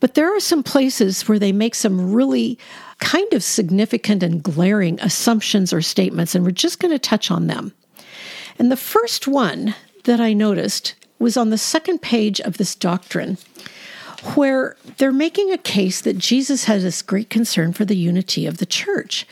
But 0.00 0.14
there 0.14 0.34
are 0.34 0.40
some 0.40 0.62
places 0.62 1.26
where 1.28 1.38
they 1.38 1.52
make 1.52 1.74
some 1.74 2.12
really 2.12 2.58
kind 2.98 3.32
of 3.32 3.42
significant 3.42 4.22
and 4.22 4.42
glaring 4.42 4.98
assumptions 5.00 5.72
or 5.72 5.82
statements, 5.82 6.34
and 6.34 6.44
we're 6.44 6.50
just 6.50 6.80
going 6.80 6.92
to 6.92 6.98
touch 6.98 7.30
on 7.30 7.46
them. 7.46 7.72
And 8.58 8.70
the 8.70 8.76
first 8.76 9.28
one 9.28 9.74
that 10.04 10.20
I 10.20 10.32
noticed 10.32 10.94
was 11.18 11.36
on 11.36 11.50
the 11.50 11.58
second 11.58 12.02
page 12.02 12.40
of 12.40 12.58
this 12.58 12.74
doctrine 12.74 13.38
where 14.34 14.76
they're 14.96 15.12
making 15.12 15.52
a 15.52 15.58
case 15.58 16.00
that 16.00 16.18
Jesus 16.18 16.64
has 16.64 16.82
this 16.82 17.02
great 17.02 17.30
concern 17.30 17.72
for 17.72 17.84
the 17.84 17.96
unity 17.96 18.46
of 18.46 18.58
the 18.58 18.66
church. 18.66 19.26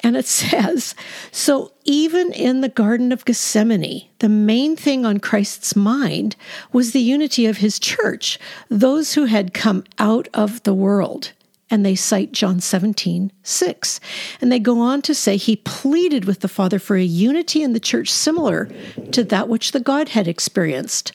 And 0.00 0.16
it 0.16 0.26
says, 0.26 0.94
so 1.32 1.72
even 1.84 2.32
in 2.32 2.60
the 2.60 2.68
Garden 2.68 3.12
of 3.12 3.24
Gethsemane, 3.24 4.08
the 4.18 4.28
main 4.28 4.76
thing 4.76 5.04
on 5.04 5.20
Christ's 5.20 5.74
mind 5.74 6.36
was 6.72 6.92
the 6.92 7.00
unity 7.00 7.46
of 7.46 7.58
his 7.58 7.78
church, 7.78 8.38
those 8.68 9.14
who 9.14 9.24
had 9.24 9.54
come 9.54 9.84
out 9.98 10.28
of 10.34 10.62
the 10.62 10.74
world. 10.74 11.32
And 11.70 11.84
they 11.84 11.94
cite 11.96 12.32
John 12.32 12.60
17, 12.60 13.32
6. 13.42 14.00
And 14.40 14.52
they 14.52 14.58
go 14.58 14.80
on 14.80 15.02
to 15.02 15.14
say 15.14 15.36
he 15.36 15.56
pleaded 15.56 16.24
with 16.24 16.40
the 16.40 16.48
Father 16.48 16.78
for 16.78 16.96
a 16.96 17.02
unity 17.02 17.62
in 17.62 17.72
the 17.72 17.80
church 17.80 18.10
similar 18.10 18.68
to 19.12 19.24
that 19.24 19.48
which 19.48 19.72
the 19.72 19.80
Godhead 19.80 20.28
experienced. 20.28 21.12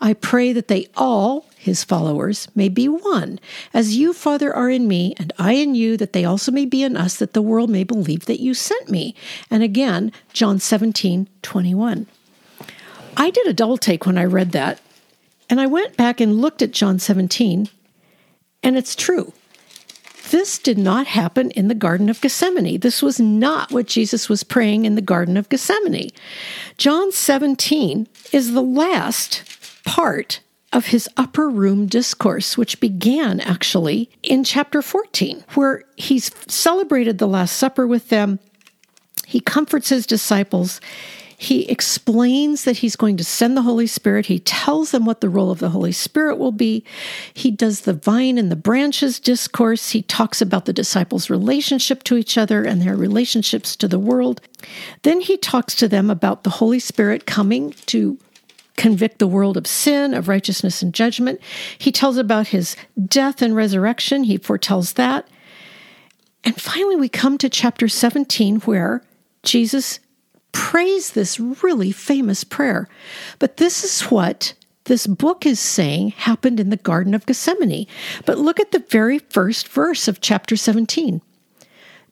I 0.00 0.12
pray 0.12 0.52
that 0.52 0.68
they 0.68 0.88
all, 0.96 1.46
his 1.56 1.84
followers, 1.84 2.48
may 2.54 2.68
be 2.68 2.88
one, 2.88 3.40
as 3.72 3.96
you, 3.96 4.12
Father, 4.12 4.54
are 4.54 4.68
in 4.68 4.86
me, 4.86 5.14
and 5.18 5.32
I 5.38 5.52
in 5.52 5.74
you, 5.74 5.96
that 5.96 6.12
they 6.12 6.24
also 6.24 6.52
may 6.52 6.66
be 6.66 6.82
in 6.82 6.96
us, 6.96 7.16
that 7.16 7.32
the 7.32 7.40
world 7.40 7.70
may 7.70 7.84
believe 7.84 8.26
that 8.26 8.40
you 8.40 8.52
sent 8.52 8.90
me. 8.90 9.14
And 9.50 9.62
again, 9.62 10.12
John 10.32 10.58
17, 10.58 11.28
21. 11.40 12.06
I 13.16 13.30
did 13.30 13.46
a 13.46 13.54
double 13.54 13.78
take 13.78 14.04
when 14.04 14.18
I 14.18 14.24
read 14.24 14.52
that, 14.52 14.80
and 15.48 15.60
I 15.60 15.66
went 15.66 15.96
back 15.96 16.20
and 16.20 16.40
looked 16.40 16.60
at 16.60 16.72
John 16.72 16.98
17, 16.98 17.68
and 18.62 18.76
it's 18.76 18.96
true. 18.96 19.32
This 20.30 20.58
did 20.58 20.78
not 20.78 21.06
happen 21.06 21.50
in 21.52 21.68
the 21.68 21.74
Garden 21.74 22.08
of 22.08 22.20
Gethsemane. 22.20 22.80
This 22.80 23.02
was 23.02 23.20
not 23.20 23.70
what 23.70 23.86
Jesus 23.86 24.28
was 24.28 24.42
praying 24.42 24.84
in 24.84 24.94
the 24.94 25.02
Garden 25.02 25.36
of 25.36 25.48
Gethsemane. 25.48 26.10
John 26.78 27.12
17 27.12 28.08
is 28.32 28.52
the 28.52 28.62
last 28.62 29.42
part 29.84 30.40
of 30.72 30.86
his 30.86 31.08
upper 31.16 31.48
room 31.48 31.86
discourse, 31.86 32.58
which 32.58 32.80
began 32.80 33.38
actually 33.40 34.10
in 34.22 34.42
chapter 34.42 34.82
14, 34.82 35.44
where 35.54 35.84
he's 35.96 36.30
celebrated 36.48 37.18
the 37.18 37.28
Last 37.28 37.56
Supper 37.56 37.86
with 37.86 38.08
them. 38.08 38.40
He 39.26 39.40
comforts 39.40 39.88
his 39.88 40.06
disciples. 40.06 40.80
He 41.36 41.68
explains 41.68 42.64
that 42.64 42.78
he's 42.78 42.96
going 42.96 43.16
to 43.16 43.24
send 43.24 43.56
the 43.56 43.62
Holy 43.62 43.86
Spirit. 43.86 44.26
He 44.26 44.38
tells 44.38 44.90
them 44.90 45.04
what 45.04 45.20
the 45.20 45.28
role 45.28 45.50
of 45.50 45.58
the 45.58 45.70
Holy 45.70 45.92
Spirit 45.92 46.38
will 46.38 46.52
be. 46.52 46.84
He 47.32 47.50
does 47.50 47.82
the 47.82 47.92
vine 47.92 48.38
and 48.38 48.50
the 48.50 48.56
branches 48.56 49.20
discourse. 49.20 49.90
He 49.90 50.02
talks 50.02 50.40
about 50.40 50.64
the 50.64 50.72
disciples' 50.72 51.30
relationship 51.30 52.02
to 52.04 52.16
each 52.16 52.38
other 52.38 52.64
and 52.64 52.80
their 52.80 52.96
relationships 52.96 53.76
to 53.76 53.88
the 53.88 53.98
world. 53.98 54.40
Then 55.02 55.20
he 55.20 55.36
talks 55.36 55.74
to 55.76 55.88
them 55.88 56.10
about 56.10 56.44
the 56.44 56.50
Holy 56.50 56.78
Spirit 56.78 57.26
coming 57.26 57.72
to 57.86 58.18
convict 58.76 59.18
the 59.18 59.26
world 59.26 59.56
of 59.56 59.66
sin, 59.66 60.14
of 60.14 60.28
righteousness 60.28 60.82
and 60.82 60.92
judgment. 60.92 61.40
He 61.78 61.92
tells 61.92 62.16
about 62.16 62.48
his 62.48 62.76
death 63.06 63.40
and 63.40 63.54
resurrection. 63.54 64.24
He 64.24 64.36
foretells 64.36 64.94
that. 64.94 65.28
And 66.42 66.60
finally, 66.60 66.96
we 66.96 67.08
come 67.08 67.38
to 67.38 67.48
chapter 67.48 67.88
17, 67.88 68.60
where 68.60 69.02
Jesus 69.42 70.00
prays 70.54 71.10
this 71.10 71.38
really 71.38 71.92
famous 71.92 72.44
prayer. 72.44 72.88
But 73.38 73.58
this 73.58 73.84
is 73.84 74.10
what 74.10 74.54
this 74.84 75.06
book 75.06 75.44
is 75.44 75.60
saying 75.60 76.10
happened 76.10 76.60
in 76.60 76.70
the 76.70 76.76
Garden 76.76 77.12
of 77.12 77.26
Gethsemane. 77.26 77.86
But 78.24 78.38
look 78.38 78.60
at 78.60 78.72
the 78.72 78.84
very 78.88 79.18
first 79.18 79.68
verse 79.68 80.08
of 80.08 80.20
chapter 80.20 80.56
17. 80.56 81.20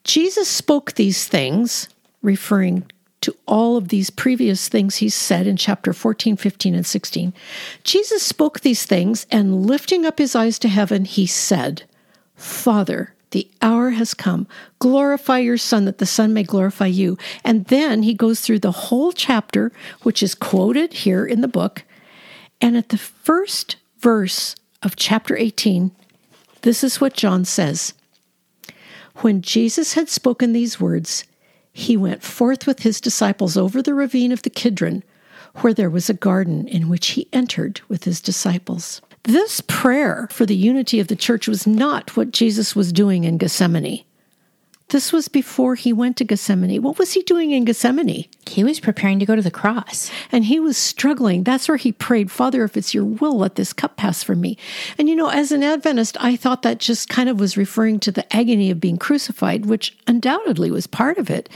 Jesus 0.05 0.49
spoke 0.49 0.93
these 0.93 1.29
things, 1.29 1.89
referring 2.21 2.91
to 3.21 3.37
all 3.47 3.77
of 3.77 3.89
these 3.89 4.11
previous 4.11 4.69
things 4.69 4.97
he 4.97 5.09
said 5.09 5.47
in 5.47 5.57
chapter 5.57 5.93
14, 5.93 6.37
15, 6.37 6.75
and 6.75 6.87
16. 6.87 7.33
Jesus 7.85 8.23
spoke 8.23 8.61
these 8.61 8.85
things, 8.85 9.27
and 9.31 9.65
lifting 9.65 10.05
up 10.05 10.19
his 10.19 10.35
eyes 10.35 10.59
to 10.59 10.69
heaven, 10.69 11.05
he 11.05 11.27
said, 11.27 11.85
Father, 12.35 13.15
the 13.33 13.51
hour 13.61 13.91
has 13.91 14.15
come. 14.15 14.47
Glorify 14.79 15.39
your 15.39 15.59
Son, 15.59 15.85
that 15.85 15.99
the 15.99 16.07
Son 16.07 16.33
may 16.33 16.43
glorify 16.43 16.87
you. 16.87 17.19
And 17.45 17.67
then 17.67 18.03
he 18.03 18.15
goes 18.15 18.41
through 18.41 18.61
the 18.61 18.73
whole 18.73 19.13
chapter, 19.13 19.73
which 20.03 20.23
is 20.23 20.35
quoted 20.35 20.93
here 20.93 21.27
in 21.27 21.41
the 21.41 21.49
book. 21.49 21.85
And 22.61 22.77
at 22.77 22.91
the 22.91 22.99
first 22.99 23.77
verse 23.99 24.55
of 24.83 24.97
chapter 24.97 25.37
18, 25.37 25.91
this 26.63 26.85
is 26.85 27.01
what 27.01 27.15
John 27.15 27.45
says 27.45 27.95
When 29.17 29.43
Jesus 29.43 29.95
had 29.95 30.09
spoken 30.09 30.53
these 30.53 30.81
words, 30.81 31.25
he 31.73 31.97
went 31.97 32.23
forth 32.23 32.67
with 32.67 32.81
his 32.81 33.01
disciples 33.01 33.57
over 33.57 33.83
the 33.83 33.95
ravine 33.95 34.31
of 34.31 34.43
the 34.43 34.51
Kidron, 34.51 35.03
where 35.57 35.75
there 35.75 35.91
was 35.91 36.09
a 36.09 36.15
garden 36.15 36.69
in 36.69 36.89
which 36.89 37.09
he 37.09 37.29
entered 37.33 37.81
with 37.89 38.05
his 38.05 38.21
disciples. 38.21 39.01
This 39.25 39.61
prayer 39.61 40.27
for 40.33 40.47
the 40.47 40.57
unity 40.57 40.99
of 40.99 41.07
the 41.07 41.15
church 41.15 41.47
was 41.47 41.67
not 41.67 42.17
what 42.17 42.33
Jesus 42.33 42.75
was 42.75 42.93
doing 42.93 43.23
in 43.23 43.39
Gethsemane. 43.39 44.05
This 44.89 45.13
was 45.13 45.29
before 45.29 45.75
he 45.75 45.93
went 45.93 46.19
to 46.19 46.25
Gethsemane. 46.25 46.83
What 46.83 46.99
was 46.99 47.13
he 47.13 47.23
doing 47.23 47.53
in 47.53 47.65
Gethsemane? 47.65 48.27
He 48.47 48.63
was 48.63 48.81
preparing 48.81 49.21
to 49.21 49.25
go 49.25 49.35
to 49.35 49.41
the 49.41 49.51
cross. 49.51 50.11
And 50.31 50.45
he 50.45 50.61
was 50.61 50.77
struggling. 50.77 51.45
That's 51.45 51.67
where 51.69 51.79
he 51.79 51.93
prayed, 51.93 52.31
Father, 52.31 52.65
if 52.65 52.77
it's 52.77 52.93
your 52.93 53.05
will, 53.05 53.39
let 53.39 53.55
this 53.55 53.73
cup 53.73 53.97
pass 53.97 54.23
from 54.23 54.41
me. 54.41 54.59
And 54.99 55.09
you 55.09 55.17
know, 55.17 55.29
as 55.29 55.51
an 55.51 55.63
Adventist, 55.63 56.17
I 56.21 56.37
thought 56.37 56.61
that 56.63 56.79
just 56.79 57.09
kind 57.09 57.31
of 57.31 57.41
was 57.41 57.57
referring 57.57 58.01
to 58.01 58.13
the 58.13 58.31
agony 58.37 58.71
of 58.71 58.81
being 58.81 58.99
crucified, 58.99 59.65
which 59.65 59.97
undoubtedly 60.09 60.71
was 60.71 60.87
part 60.87 61.17
of 61.17 61.31
it. 61.31 61.49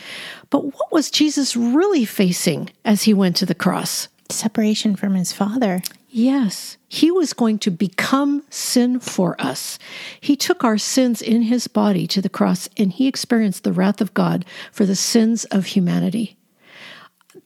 But 0.48 0.64
what 0.64 0.92
was 0.92 1.10
Jesus 1.10 1.56
really 1.56 2.06
facing 2.06 2.70
as 2.86 3.02
he 3.02 3.12
went 3.12 3.36
to 3.36 3.46
the 3.46 3.54
cross? 3.54 4.08
Separation 4.30 4.96
from 4.96 5.14
his 5.14 5.32
father. 5.32 5.82
Yes, 6.18 6.78
he 6.88 7.10
was 7.10 7.34
going 7.34 7.58
to 7.58 7.70
become 7.70 8.42
sin 8.48 9.00
for 9.00 9.38
us. 9.38 9.78
He 10.18 10.34
took 10.34 10.64
our 10.64 10.78
sins 10.78 11.20
in 11.20 11.42
his 11.42 11.68
body 11.68 12.06
to 12.06 12.22
the 12.22 12.30
cross 12.30 12.70
and 12.78 12.90
he 12.90 13.06
experienced 13.06 13.64
the 13.64 13.72
wrath 13.74 14.00
of 14.00 14.14
God 14.14 14.46
for 14.72 14.86
the 14.86 14.96
sins 14.96 15.44
of 15.44 15.66
humanity. 15.66 16.38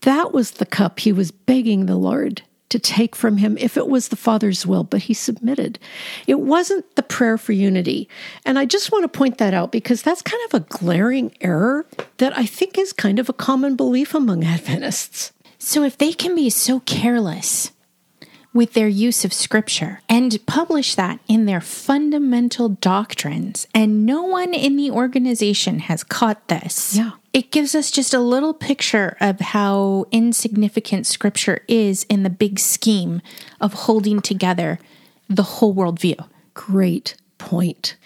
That 0.02 0.32
was 0.32 0.52
the 0.52 0.66
cup 0.66 1.00
he 1.00 1.10
was 1.10 1.32
begging 1.32 1.86
the 1.86 1.96
Lord 1.96 2.42
to 2.68 2.78
take 2.78 3.16
from 3.16 3.38
him 3.38 3.58
if 3.58 3.76
it 3.76 3.88
was 3.88 4.06
the 4.06 4.14
Father's 4.14 4.64
will, 4.64 4.84
but 4.84 5.02
he 5.02 5.14
submitted. 5.14 5.80
It 6.28 6.38
wasn't 6.38 6.94
the 6.94 7.02
prayer 7.02 7.38
for 7.38 7.50
unity. 7.50 8.08
And 8.46 8.56
I 8.56 8.66
just 8.66 8.92
want 8.92 9.02
to 9.02 9.18
point 9.18 9.38
that 9.38 9.52
out 9.52 9.72
because 9.72 10.00
that's 10.00 10.22
kind 10.22 10.44
of 10.46 10.54
a 10.54 10.66
glaring 10.78 11.34
error 11.40 11.86
that 12.18 12.38
I 12.38 12.46
think 12.46 12.78
is 12.78 12.92
kind 12.92 13.18
of 13.18 13.28
a 13.28 13.32
common 13.32 13.74
belief 13.74 14.14
among 14.14 14.44
Adventists. 14.44 15.32
So 15.58 15.82
if 15.82 15.98
they 15.98 16.12
can 16.12 16.36
be 16.36 16.50
so 16.50 16.78
careless 16.78 17.72
with 18.52 18.72
their 18.72 18.88
use 18.88 19.24
of 19.24 19.32
scripture 19.32 20.00
and 20.08 20.44
publish 20.46 20.94
that 20.94 21.20
in 21.28 21.46
their 21.46 21.60
fundamental 21.60 22.68
doctrines. 22.68 23.66
And 23.74 24.04
no 24.04 24.22
one 24.22 24.54
in 24.54 24.76
the 24.76 24.90
organization 24.90 25.80
has 25.80 26.02
caught 26.02 26.48
this. 26.48 26.96
Yeah. 26.96 27.12
It 27.32 27.52
gives 27.52 27.76
us 27.76 27.92
just 27.92 28.12
a 28.12 28.18
little 28.18 28.52
picture 28.52 29.16
of 29.20 29.38
how 29.38 30.06
insignificant 30.10 31.06
scripture 31.06 31.60
is 31.68 32.04
in 32.04 32.24
the 32.24 32.30
big 32.30 32.58
scheme 32.58 33.22
of 33.60 33.72
holding 33.72 34.20
together 34.20 34.80
the 35.28 35.44
whole 35.44 35.72
worldview. 35.72 36.26
Great 36.54 37.14
point. 37.38 37.96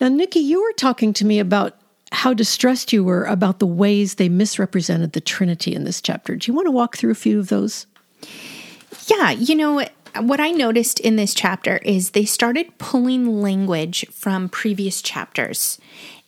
Now, 0.00 0.08
Nikki, 0.08 0.40
you 0.40 0.62
were 0.62 0.74
talking 0.74 1.14
to 1.14 1.24
me 1.24 1.38
about 1.38 1.78
how 2.12 2.34
distressed 2.34 2.92
you 2.92 3.02
were 3.02 3.24
about 3.24 3.58
the 3.58 3.66
ways 3.66 4.16
they 4.16 4.28
misrepresented 4.28 5.12
the 5.12 5.20
Trinity 5.20 5.74
in 5.74 5.84
this 5.84 6.02
chapter. 6.02 6.36
Do 6.36 6.50
you 6.50 6.54
want 6.54 6.66
to 6.66 6.70
walk 6.70 6.96
through 6.96 7.10
a 7.10 7.16
few 7.16 7.40
of 7.40 7.48
those? 7.48 7.86
Yeah, 9.06 9.30
you 9.30 9.54
know, 9.54 9.86
what 10.20 10.40
I 10.40 10.50
noticed 10.50 11.00
in 11.00 11.16
this 11.16 11.34
chapter 11.34 11.78
is 11.78 12.10
they 12.10 12.24
started 12.24 12.78
pulling 12.78 13.40
language 13.42 14.06
from 14.10 14.48
previous 14.48 15.02
chapters. 15.02 15.78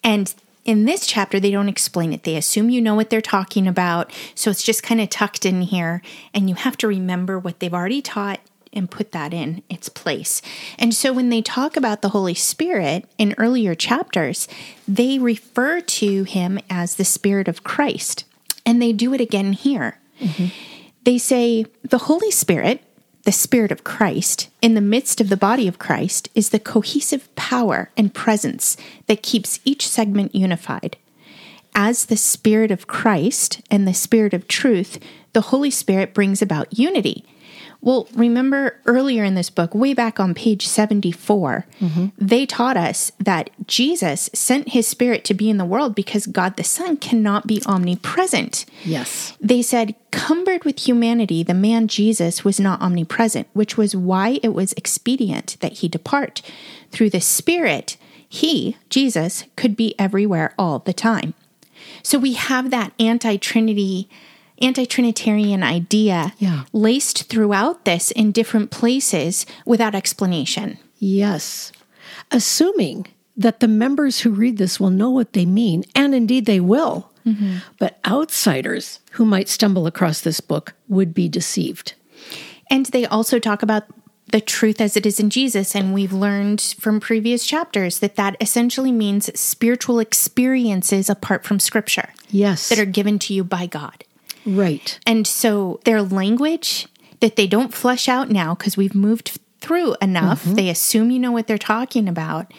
And 0.03 0.35
in 0.65 0.85
this 0.85 1.07
chapter, 1.07 1.39
they 1.39 1.53
don't 1.53 1.69
explain 1.69 2.13
it. 2.13 2.25
They 2.25 2.37
assume 2.37 2.71
you 2.71 2.81
know 2.81 2.97
what 2.97 3.09
they're 3.11 3.21
talking 3.21 3.69
about. 3.69 4.13
So 4.35 4.51
it's 4.51 4.65
just 4.65 4.83
kind 4.83 5.01
of 5.01 5.09
tucked 5.09 5.47
in 5.47 5.63
here. 5.63 6.03
And 6.35 6.49
you 6.49 6.57
have 6.57 6.77
to 6.79 6.89
remember 6.89 7.39
what 7.39 7.61
they've 7.61 7.73
already 7.73 8.03
taught 8.03 8.41
and 8.73 8.91
put 8.91 9.13
that 9.13 9.33
in 9.33 9.63
its 9.71 9.89
place. 9.89 10.43
And 10.79 10.93
so 10.93 11.13
when 11.13 11.31
they 11.31 11.41
talk 11.41 11.77
about 11.77 12.03
the 12.03 12.11
Holy 12.11 12.35
Spirit 12.35 13.09
in 13.17 13.35
earlier 13.39 13.75
chapters, 13.75 14.49
they 14.87 15.19
refer 15.19 15.81
to 15.81 16.25
him 16.25 16.59
as 16.69 16.97
the 16.97 17.05
Spirit 17.05 17.49
of 17.49 17.65
Christ. 17.65 18.25
And 18.67 18.83
they 18.83 18.93
do 18.93 19.15
it 19.15 19.21
again 19.21 19.53
here. 19.53 19.99
Mm-hmm. 20.21 20.47
They 21.07 21.19
say 21.19 21.67
the 21.85 21.99
Holy 21.99 22.33
Spirit, 22.33 22.83
the 23.23 23.31
Spirit 23.31 23.71
of 23.71 23.85
Christ, 23.85 24.49
in 24.61 24.75
the 24.75 24.81
midst 24.81 25.21
of 25.21 25.29
the 25.29 25.37
body 25.37 25.69
of 25.69 25.79
Christ, 25.79 26.29
is 26.35 26.49
the 26.49 26.59
cohesive 26.59 27.33
power 27.37 27.93
and 27.97 28.13
presence 28.13 28.77
that 29.07 29.23
keeps 29.23 29.61
each 29.65 29.87
segment 29.87 30.35
unified. 30.35 30.97
As 31.77 32.07
the 32.07 32.17
Spirit 32.17 32.73
of 32.73 32.89
Christ 32.89 33.61
and 33.71 33.87
the 33.87 33.95
Spirit 33.95 34.35
of 34.35 34.49
truth, 34.49 34.99
the 35.33 35.43
Holy 35.43 35.71
Spirit 35.71 36.13
brings 36.13 36.43
about 36.43 36.77
unity 36.77 37.25
well, 37.87 38.09
remember 38.15 38.81
earlier 38.85 39.23
in 39.23 39.37
this 39.37 39.49
book, 39.49 39.73
way 39.73 39.95
back 39.95 40.19
on 40.19 40.35
page 40.35 40.67
74, 40.67 41.67
mm-hmm. 41.81 42.07
they 42.19 42.45
taught 42.45 42.77
us 42.77 43.13
that 43.21 43.49
Jesus 43.69 44.29
sent 44.35 44.71
his 44.71 44.89
spirit 44.89 45.25
to 45.27 45.35
be 45.35 45.49
in 45.49 45.57
the 45.57 45.65
world 45.65 45.95
because 45.95 46.27
God 46.27 46.57
the 46.57 46.65
Son 46.65 46.97
cannot 46.97 47.47
be 47.47 47.63
omnipresent. 47.65 48.67
Yes. 48.85 49.37
They 49.41 49.63
said, 49.63 49.95
cumbered 50.11 50.65
with 50.65 50.89
humanity, 50.89 51.45
the 51.45 51.55
man 51.55 51.87
Jesus 51.87 52.45
was 52.45 52.59
not 52.59 52.81
omnipresent, 52.81 53.47
which 53.53 53.77
was 53.77 53.95
why 53.95 54.41
it 54.43 54.53
was 54.53 54.73
expedient 54.73 55.57
that 55.61 55.75
he 55.75 55.87
depart. 55.87 56.43
Through 56.91 57.11
the 57.11 57.21
Spirit, 57.21 57.97
he, 58.29 58.77
Jesus, 58.91 59.45
could 59.55 59.77
be 59.77 59.95
everywhere 59.97 60.55
all 60.59 60.81
the 60.81 60.93
time. 60.93 61.35
So 62.03 62.19
we 62.19 62.33
have 62.33 62.71
that 62.73 62.95
anti 62.99 63.37
Trinity 63.37 64.09
anti 64.61 64.87
Trinitarian 64.87 65.63
idea 65.63 66.33
yeah. 66.39 66.65
laced 66.73 67.25
throughout 67.25 67.85
this 67.85 68.11
in 68.11 68.33
different 68.33 68.71
places 68.71 69.47
without 69.65 69.95
explanation. 69.95 70.79
Yes. 70.99 71.73
Assuming 72.31 73.07
that 73.37 73.61
the 73.61 73.69
members 73.69 74.21
who 74.21 74.31
read 74.31 74.57
this 74.57 74.81
will 74.81 74.91
know 74.91 75.11
what 75.11 75.35
they 75.35 75.45
mean, 75.45 75.85
and 75.95 76.15
indeed 76.15 76.47
they 76.47 76.61
will. 76.61 77.11
Mm-hmm. 77.27 77.57
But 77.79 77.99
outsiders 78.07 79.01
who 79.13 79.25
might 79.25 79.49
stumble 79.49 79.87
across 79.87 80.21
this 80.21 80.41
book 80.41 80.75
would 80.89 81.13
be 81.13 81.29
deceived. 81.29 81.95
And 82.71 82.87
they 82.87 83.05
also 83.05 83.39
talk 83.39 83.63
about 83.63 83.85
the 84.33 84.41
truth 84.41 84.81
as 84.81 84.97
it 84.97 85.07
is 85.07 85.21
in 85.21 85.31
Jesus. 85.31 85.75
And 85.75 85.93
we've 85.93 86.13
learned 86.13 86.61
from 86.79 87.01
previous 87.01 87.45
chapters 87.45 87.99
that 87.99 88.17
that 88.17 88.37
essentially 88.41 88.93
means 88.93 89.39
spiritual 89.39 89.99
experiences 89.99 91.09
apart 91.09 91.45
from 91.45 91.61
scripture. 91.61 92.11
Yes. 92.31 92.69
That 92.69 92.79
are 92.79 92.87
given 92.87 93.19
to 93.21 93.35
you 93.35 93.45
by 93.45 93.67
God. 93.67 94.05
Right. 94.47 94.99
And 95.07 95.27
so 95.27 95.81
their 95.85 96.03
language 96.03 96.87
that 97.21 97.37
they 97.37 97.47
don't 97.47 97.75
flesh 97.75 98.09
out 98.09 98.31
now 98.31 98.55
because 98.55 98.77
we've 98.77 98.95
moved 98.95 99.39
through 99.61 99.97
enough, 100.01 100.45
mm-hmm. 100.45 100.55
they 100.55 100.69
assume 100.69 101.11
you 101.11 101.19
know 101.19 101.33
what 101.33 101.47
they're 101.47 101.59
talking 101.59 102.09
about. 102.09 102.53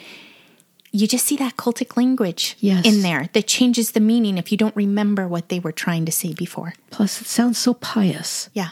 You 0.91 1.07
just 1.07 1.25
see 1.25 1.37
that 1.37 1.57
cultic 1.57 1.95
language 1.95 2.57
yes. 2.59 2.85
in 2.85 3.01
there 3.01 3.29
that 3.33 3.47
changes 3.47 3.91
the 3.91 3.99
meaning 3.99 4.37
if 4.37 4.51
you 4.51 4.57
don't 4.57 4.75
remember 4.75 5.27
what 5.27 5.49
they 5.49 5.59
were 5.59 5.71
trying 5.71 6.05
to 6.05 6.11
say 6.11 6.33
before. 6.33 6.73
Plus, 6.89 7.21
it 7.21 7.27
sounds 7.27 7.57
so 7.57 7.73
pious. 7.73 8.49
Yeah. 8.53 8.69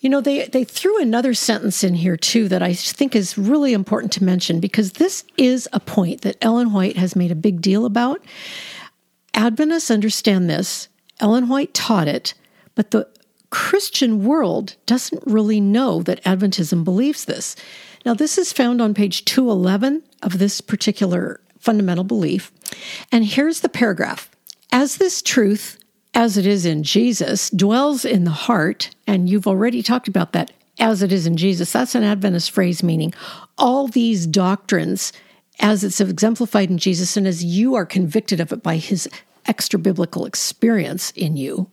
You 0.00 0.10
know, 0.10 0.20
they, 0.20 0.44
they 0.46 0.64
threw 0.64 1.00
another 1.00 1.32
sentence 1.32 1.82
in 1.82 1.94
here 1.94 2.18
too 2.18 2.46
that 2.48 2.62
I 2.62 2.74
think 2.74 3.16
is 3.16 3.38
really 3.38 3.72
important 3.72 4.12
to 4.12 4.24
mention 4.24 4.60
because 4.60 4.92
this 4.92 5.24
is 5.38 5.66
a 5.72 5.80
point 5.80 6.20
that 6.22 6.36
Ellen 6.42 6.72
White 6.72 6.98
has 6.98 7.16
made 7.16 7.30
a 7.30 7.36
big 7.36 7.62
deal 7.62 7.86
about. 7.86 8.20
Adventists 9.32 9.90
understand 9.90 10.50
this. 10.50 10.88
Ellen 11.24 11.48
White 11.48 11.72
taught 11.72 12.06
it, 12.06 12.34
but 12.74 12.90
the 12.90 13.08
Christian 13.48 14.26
world 14.26 14.76
doesn't 14.84 15.22
really 15.24 15.58
know 15.58 16.02
that 16.02 16.22
Adventism 16.22 16.84
believes 16.84 17.24
this. 17.24 17.56
Now, 18.04 18.12
this 18.12 18.36
is 18.36 18.52
found 18.52 18.82
on 18.82 18.92
page 18.92 19.24
211 19.24 20.02
of 20.22 20.38
this 20.38 20.60
particular 20.60 21.40
fundamental 21.58 22.04
belief. 22.04 22.52
And 23.10 23.24
here's 23.24 23.60
the 23.60 23.70
paragraph 23.70 24.28
As 24.70 24.98
this 24.98 25.22
truth 25.22 25.78
as 26.12 26.36
it 26.36 26.44
is 26.44 26.66
in 26.66 26.82
Jesus, 26.82 27.48
dwells 27.48 28.04
in 28.04 28.24
the 28.24 28.30
heart. 28.30 28.90
And 29.06 29.26
you've 29.26 29.46
already 29.46 29.82
talked 29.82 30.08
about 30.08 30.34
that, 30.34 30.52
as 30.78 31.02
it 31.02 31.10
is 31.10 31.26
in 31.26 31.38
Jesus. 31.38 31.72
That's 31.72 31.94
an 31.94 32.04
Adventist 32.04 32.50
phrase 32.50 32.82
meaning 32.82 33.14
all 33.56 33.88
these 33.88 34.26
doctrines, 34.26 35.10
as 35.58 35.84
it's 35.84 36.02
exemplified 36.02 36.68
in 36.68 36.76
Jesus, 36.76 37.16
and 37.16 37.26
as 37.26 37.42
you 37.42 37.74
are 37.76 37.86
convicted 37.86 38.40
of 38.40 38.52
it 38.52 38.62
by 38.62 38.76
his 38.76 39.08
extra 39.46 39.78
biblical 39.78 40.26
experience 40.26 41.10
in 41.12 41.36
you, 41.36 41.70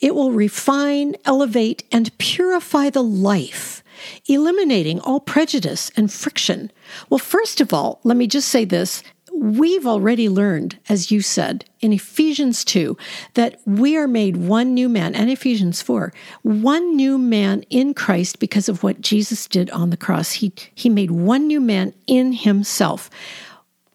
it 0.00 0.14
will 0.14 0.32
refine, 0.32 1.16
elevate, 1.24 1.84
and 1.92 2.16
purify 2.18 2.90
the 2.90 3.02
life, 3.02 3.82
eliminating 4.26 5.00
all 5.00 5.20
prejudice 5.20 5.90
and 5.96 6.12
friction. 6.12 6.70
Well, 7.10 7.18
first 7.18 7.60
of 7.60 7.72
all, 7.72 8.00
let 8.04 8.16
me 8.16 8.26
just 8.26 8.48
say 8.48 8.64
this 8.64 9.02
we've 9.36 9.86
already 9.86 10.30
learned, 10.30 10.78
as 10.88 11.10
you 11.10 11.20
said 11.20 11.64
in 11.80 11.92
Ephesians 11.92 12.64
2, 12.64 12.96
that 13.34 13.60
we 13.66 13.96
are 13.96 14.08
made 14.08 14.36
one 14.36 14.72
new 14.72 14.88
man, 14.88 15.14
and 15.14 15.30
Ephesians 15.30 15.82
4, 15.82 16.12
one 16.42 16.96
new 16.96 17.18
man 17.18 17.62
in 17.68 17.92
Christ 17.92 18.38
because 18.38 18.68
of 18.68 18.82
what 18.82 19.02
Jesus 19.02 19.46
did 19.46 19.68
on 19.70 19.90
the 19.90 19.96
cross. 19.96 20.32
He, 20.32 20.52
he 20.74 20.88
made 20.88 21.10
one 21.10 21.46
new 21.46 21.60
man 21.60 21.92
in 22.06 22.32
himself. 22.32 23.10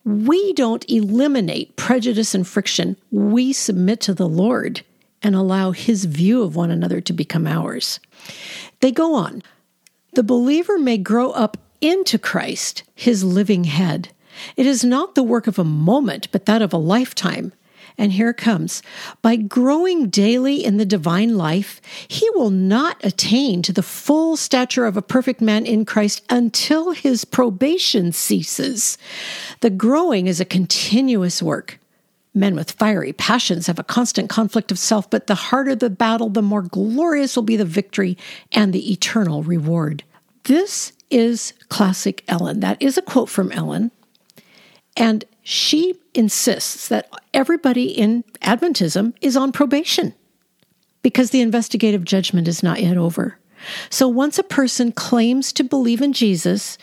We 0.04 0.54
don't 0.54 0.90
eliminate 0.90 1.76
prejudice 1.76 2.34
and 2.34 2.48
friction. 2.48 2.98
We 3.12 3.54
submit 3.54 4.02
to 4.02 4.14
the 4.14 4.28
Lord 4.28 4.82
and 5.22 5.36
allow 5.36 5.72
his 5.72 6.06
view 6.06 6.42
of 6.42 6.56
one 6.56 6.72
another 6.72 7.02
to 7.02 7.14
become 7.14 7.46
ours. 7.46 8.00
They 8.80 8.92
go 8.92 9.14
on. 9.14 9.44
The 10.14 10.24
believer 10.24 10.80
may 10.80 10.98
grow 10.98 11.32
up 11.32 11.58
into 11.80 12.18
Christ, 12.18 12.84
his 12.96 13.24
living 13.24 13.66
head. 13.66 14.10
It 14.58 14.66
is 14.66 14.84
not 14.84 15.16
the 15.16 15.24
work 15.24 15.48
of 15.48 15.60
a 15.60 15.64
moment, 15.64 16.28
but 16.32 16.46
that 16.46 16.62
of 16.62 16.74
a 16.74 16.78
lifetime. 16.78 17.54
And 17.98 18.12
here 18.12 18.34
comes. 18.34 18.82
By 19.22 19.36
growing 19.36 20.10
daily 20.10 20.64
in 20.64 20.78
the 20.78 20.86
divine 20.86 21.38
life, 21.38 21.82
he 22.08 22.30
will 22.32 22.50
not 22.50 22.98
attain 23.04 23.62
to 23.64 23.74
the 23.74 23.84
full 23.84 24.38
stature 24.38 24.86
of 24.86 24.98
a 24.98 25.02
perfect 25.02 25.42
man 25.42 25.66
in 25.66 25.86
Christ 25.86 26.24
until 26.30 26.92
his 26.92 27.26
probation 27.26 28.12
ceases. 28.12 28.98
The 29.60 29.70
growing 29.70 30.28
is 30.28 30.40
a 30.40 30.46
continuous 30.46 31.42
work. 31.42 31.80
Men 32.34 32.56
with 32.56 32.72
fiery 32.72 33.12
passions 33.12 33.68
have 33.68 33.80
a 33.80 33.84
constant 33.84 34.30
conflict 34.30 34.72
of 34.72 34.80
self, 34.80 35.10
but 35.10 35.28
the 35.28 35.36
harder 35.36 35.76
the 35.76 35.90
battle, 35.90 36.30
the 36.30 36.42
more 36.42 36.62
glorious 36.62 37.36
will 37.36 37.44
be 37.44 37.58
the 37.58 37.66
victory 37.66 38.18
and 38.54 38.72
the 38.72 38.92
eternal 38.92 39.44
reward. 39.44 40.04
This 40.46 40.94
is 41.10 41.54
classic 41.68 42.24
Ellen. 42.30 42.62
That 42.62 42.82
is 42.82 42.98
a 42.98 43.02
quote 43.02 43.30
from 43.30 43.52
Ellen. 43.52 43.92
And 44.96 45.26
she 45.44 45.96
insists 46.14 46.88
that 46.90 47.10
everybody 47.34 47.86
in 47.86 48.24
Adventism 48.42 49.14
is 49.22 49.38
on 49.38 49.52
probation 49.52 50.14
because 51.02 51.32
the 51.32 51.42
investigative 51.42 52.04
judgment 52.04 52.48
is 52.48 52.62
not 52.62 52.82
yet 52.82 52.98
over. 52.98 53.38
So 53.90 54.08
once 54.08 54.40
a 54.40 54.44
person 54.44 54.92
claims 54.92 55.54
to 55.54 55.64
believe 55.64 56.02
in 56.02 56.14
Jesus, 56.14 56.78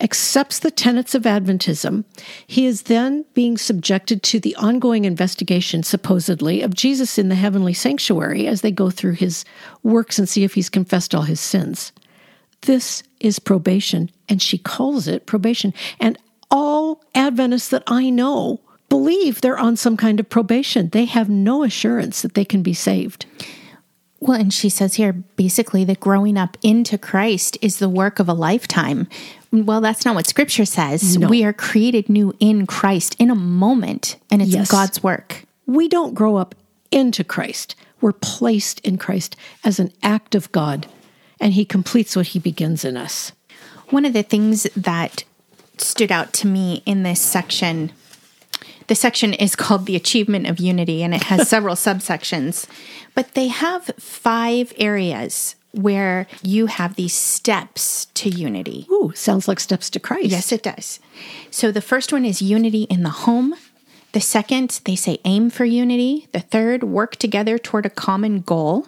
accepts 0.00 0.58
the 0.58 0.70
tenets 0.70 1.14
of 1.14 1.22
Adventism, 1.22 2.04
he 2.46 2.66
is 2.66 2.82
then 2.82 3.24
being 3.34 3.56
subjected 3.56 4.22
to 4.24 4.40
the 4.40 4.56
ongoing 4.56 5.04
investigation, 5.04 5.82
supposedly, 5.82 6.62
of 6.62 6.74
Jesus 6.74 7.18
in 7.18 7.28
the 7.28 7.34
heavenly 7.34 7.74
sanctuary 7.74 8.46
as 8.46 8.62
they 8.62 8.70
go 8.70 8.90
through 8.90 9.12
his 9.12 9.44
works 9.82 10.18
and 10.18 10.28
see 10.28 10.42
if 10.42 10.54
he's 10.54 10.68
confessed 10.68 11.14
all 11.14 11.22
his 11.22 11.40
sins. 11.40 11.92
This 12.62 13.02
is 13.20 13.38
probation, 13.38 14.10
and 14.28 14.40
she 14.40 14.58
calls 14.58 15.06
it 15.06 15.26
probation. 15.26 15.72
And 16.00 16.18
all 16.50 17.02
Adventists 17.14 17.68
that 17.68 17.82
I 17.86 18.10
know 18.10 18.60
believe 18.92 19.40
they're 19.40 19.58
on 19.58 19.74
some 19.74 19.96
kind 19.96 20.20
of 20.20 20.28
probation. 20.28 20.90
They 20.90 21.06
have 21.06 21.30
no 21.30 21.64
assurance 21.64 22.20
that 22.20 22.34
they 22.34 22.44
can 22.44 22.62
be 22.62 22.74
saved. 22.74 23.24
Well, 24.20 24.38
and 24.38 24.52
she 24.52 24.68
says 24.68 24.96
here 24.96 25.14
basically 25.14 25.82
that 25.86 25.98
growing 25.98 26.36
up 26.36 26.58
into 26.62 26.98
Christ 26.98 27.56
is 27.62 27.78
the 27.78 27.88
work 27.88 28.18
of 28.18 28.28
a 28.28 28.34
lifetime. 28.34 29.08
Well, 29.50 29.80
that's 29.80 30.04
not 30.04 30.14
what 30.14 30.26
scripture 30.26 30.66
says. 30.66 31.16
No. 31.16 31.26
We 31.26 31.42
are 31.42 31.54
created 31.54 32.10
new 32.10 32.34
in 32.38 32.66
Christ 32.66 33.16
in 33.18 33.30
a 33.30 33.34
moment, 33.34 34.16
and 34.30 34.42
it's 34.42 34.50
yes. 34.50 34.70
God's 34.70 35.02
work. 35.02 35.44
We 35.64 35.88
don't 35.88 36.12
grow 36.12 36.36
up 36.36 36.54
into 36.90 37.24
Christ, 37.24 37.74
we're 38.02 38.12
placed 38.12 38.78
in 38.80 38.98
Christ 38.98 39.36
as 39.64 39.80
an 39.80 39.90
act 40.02 40.34
of 40.34 40.52
God, 40.52 40.86
and 41.40 41.54
He 41.54 41.64
completes 41.64 42.14
what 42.14 42.26
He 42.26 42.38
begins 42.38 42.84
in 42.84 42.98
us. 42.98 43.32
One 43.88 44.04
of 44.04 44.12
the 44.12 44.22
things 44.22 44.64
that 44.76 45.24
stood 45.78 46.12
out 46.12 46.34
to 46.34 46.46
me 46.46 46.82
in 46.84 47.04
this 47.04 47.22
section. 47.22 47.90
The 48.86 48.94
section 48.94 49.34
is 49.34 49.56
called 49.56 49.86
The 49.86 49.96
Achievement 49.96 50.46
of 50.46 50.58
Unity 50.58 51.02
and 51.02 51.14
it 51.14 51.24
has 51.24 51.48
several 51.48 51.74
subsections, 51.74 52.66
but 53.14 53.34
they 53.34 53.48
have 53.48 53.90
five 53.98 54.72
areas 54.76 55.56
where 55.72 56.26
you 56.42 56.66
have 56.66 56.96
these 56.96 57.14
steps 57.14 58.06
to 58.14 58.28
unity. 58.28 58.86
Ooh, 58.90 59.12
sounds 59.14 59.48
like 59.48 59.58
steps 59.58 59.88
to 59.90 60.00
Christ. 60.00 60.26
Yes, 60.26 60.52
it 60.52 60.62
does. 60.62 61.00
So 61.50 61.72
the 61.72 61.80
first 61.80 62.12
one 62.12 62.24
is 62.24 62.42
unity 62.42 62.82
in 62.84 63.02
the 63.02 63.10
home. 63.10 63.54
The 64.12 64.20
second, 64.20 64.80
they 64.84 64.96
say 64.96 65.18
aim 65.24 65.48
for 65.48 65.64
unity. 65.64 66.28
The 66.32 66.40
third, 66.40 66.84
work 66.84 67.16
together 67.16 67.58
toward 67.58 67.86
a 67.86 67.90
common 67.90 68.42
goal. 68.42 68.86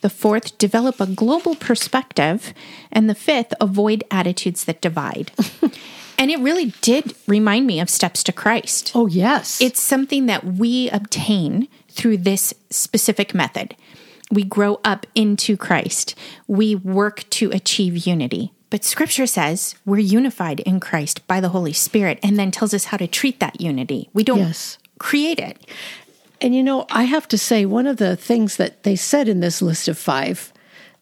The 0.00 0.08
fourth, 0.08 0.56
develop 0.56 0.98
a 1.00 1.06
global 1.06 1.54
perspective. 1.54 2.54
And 2.90 3.08
the 3.08 3.14
fifth, 3.14 3.52
avoid 3.60 4.02
attitudes 4.10 4.64
that 4.64 4.80
divide. 4.80 5.32
And 6.22 6.30
it 6.30 6.38
really 6.38 6.72
did 6.82 7.16
remind 7.26 7.66
me 7.66 7.80
of 7.80 7.90
Steps 7.90 8.22
to 8.22 8.32
Christ. 8.32 8.92
Oh, 8.94 9.08
yes. 9.08 9.60
It's 9.60 9.82
something 9.82 10.26
that 10.26 10.44
we 10.44 10.88
obtain 10.90 11.66
through 11.88 12.18
this 12.18 12.54
specific 12.70 13.34
method. 13.34 13.74
We 14.30 14.44
grow 14.44 14.78
up 14.84 15.04
into 15.16 15.56
Christ, 15.56 16.14
we 16.46 16.76
work 16.76 17.28
to 17.30 17.50
achieve 17.50 18.06
unity. 18.06 18.52
But 18.70 18.84
scripture 18.84 19.26
says 19.26 19.74
we're 19.84 19.98
unified 19.98 20.60
in 20.60 20.78
Christ 20.78 21.26
by 21.26 21.40
the 21.40 21.48
Holy 21.48 21.72
Spirit 21.72 22.20
and 22.22 22.38
then 22.38 22.52
tells 22.52 22.72
us 22.72 22.84
how 22.84 22.98
to 22.98 23.08
treat 23.08 23.40
that 23.40 23.60
unity. 23.60 24.08
We 24.12 24.22
don't 24.22 24.38
yes. 24.38 24.78
create 25.00 25.40
it. 25.40 25.66
And 26.40 26.54
you 26.54 26.62
know, 26.62 26.86
I 26.88 27.02
have 27.02 27.26
to 27.28 27.36
say, 27.36 27.66
one 27.66 27.88
of 27.88 27.96
the 27.96 28.14
things 28.14 28.58
that 28.58 28.84
they 28.84 28.94
said 28.94 29.28
in 29.28 29.40
this 29.40 29.60
list 29.60 29.88
of 29.88 29.98
five, 29.98 30.52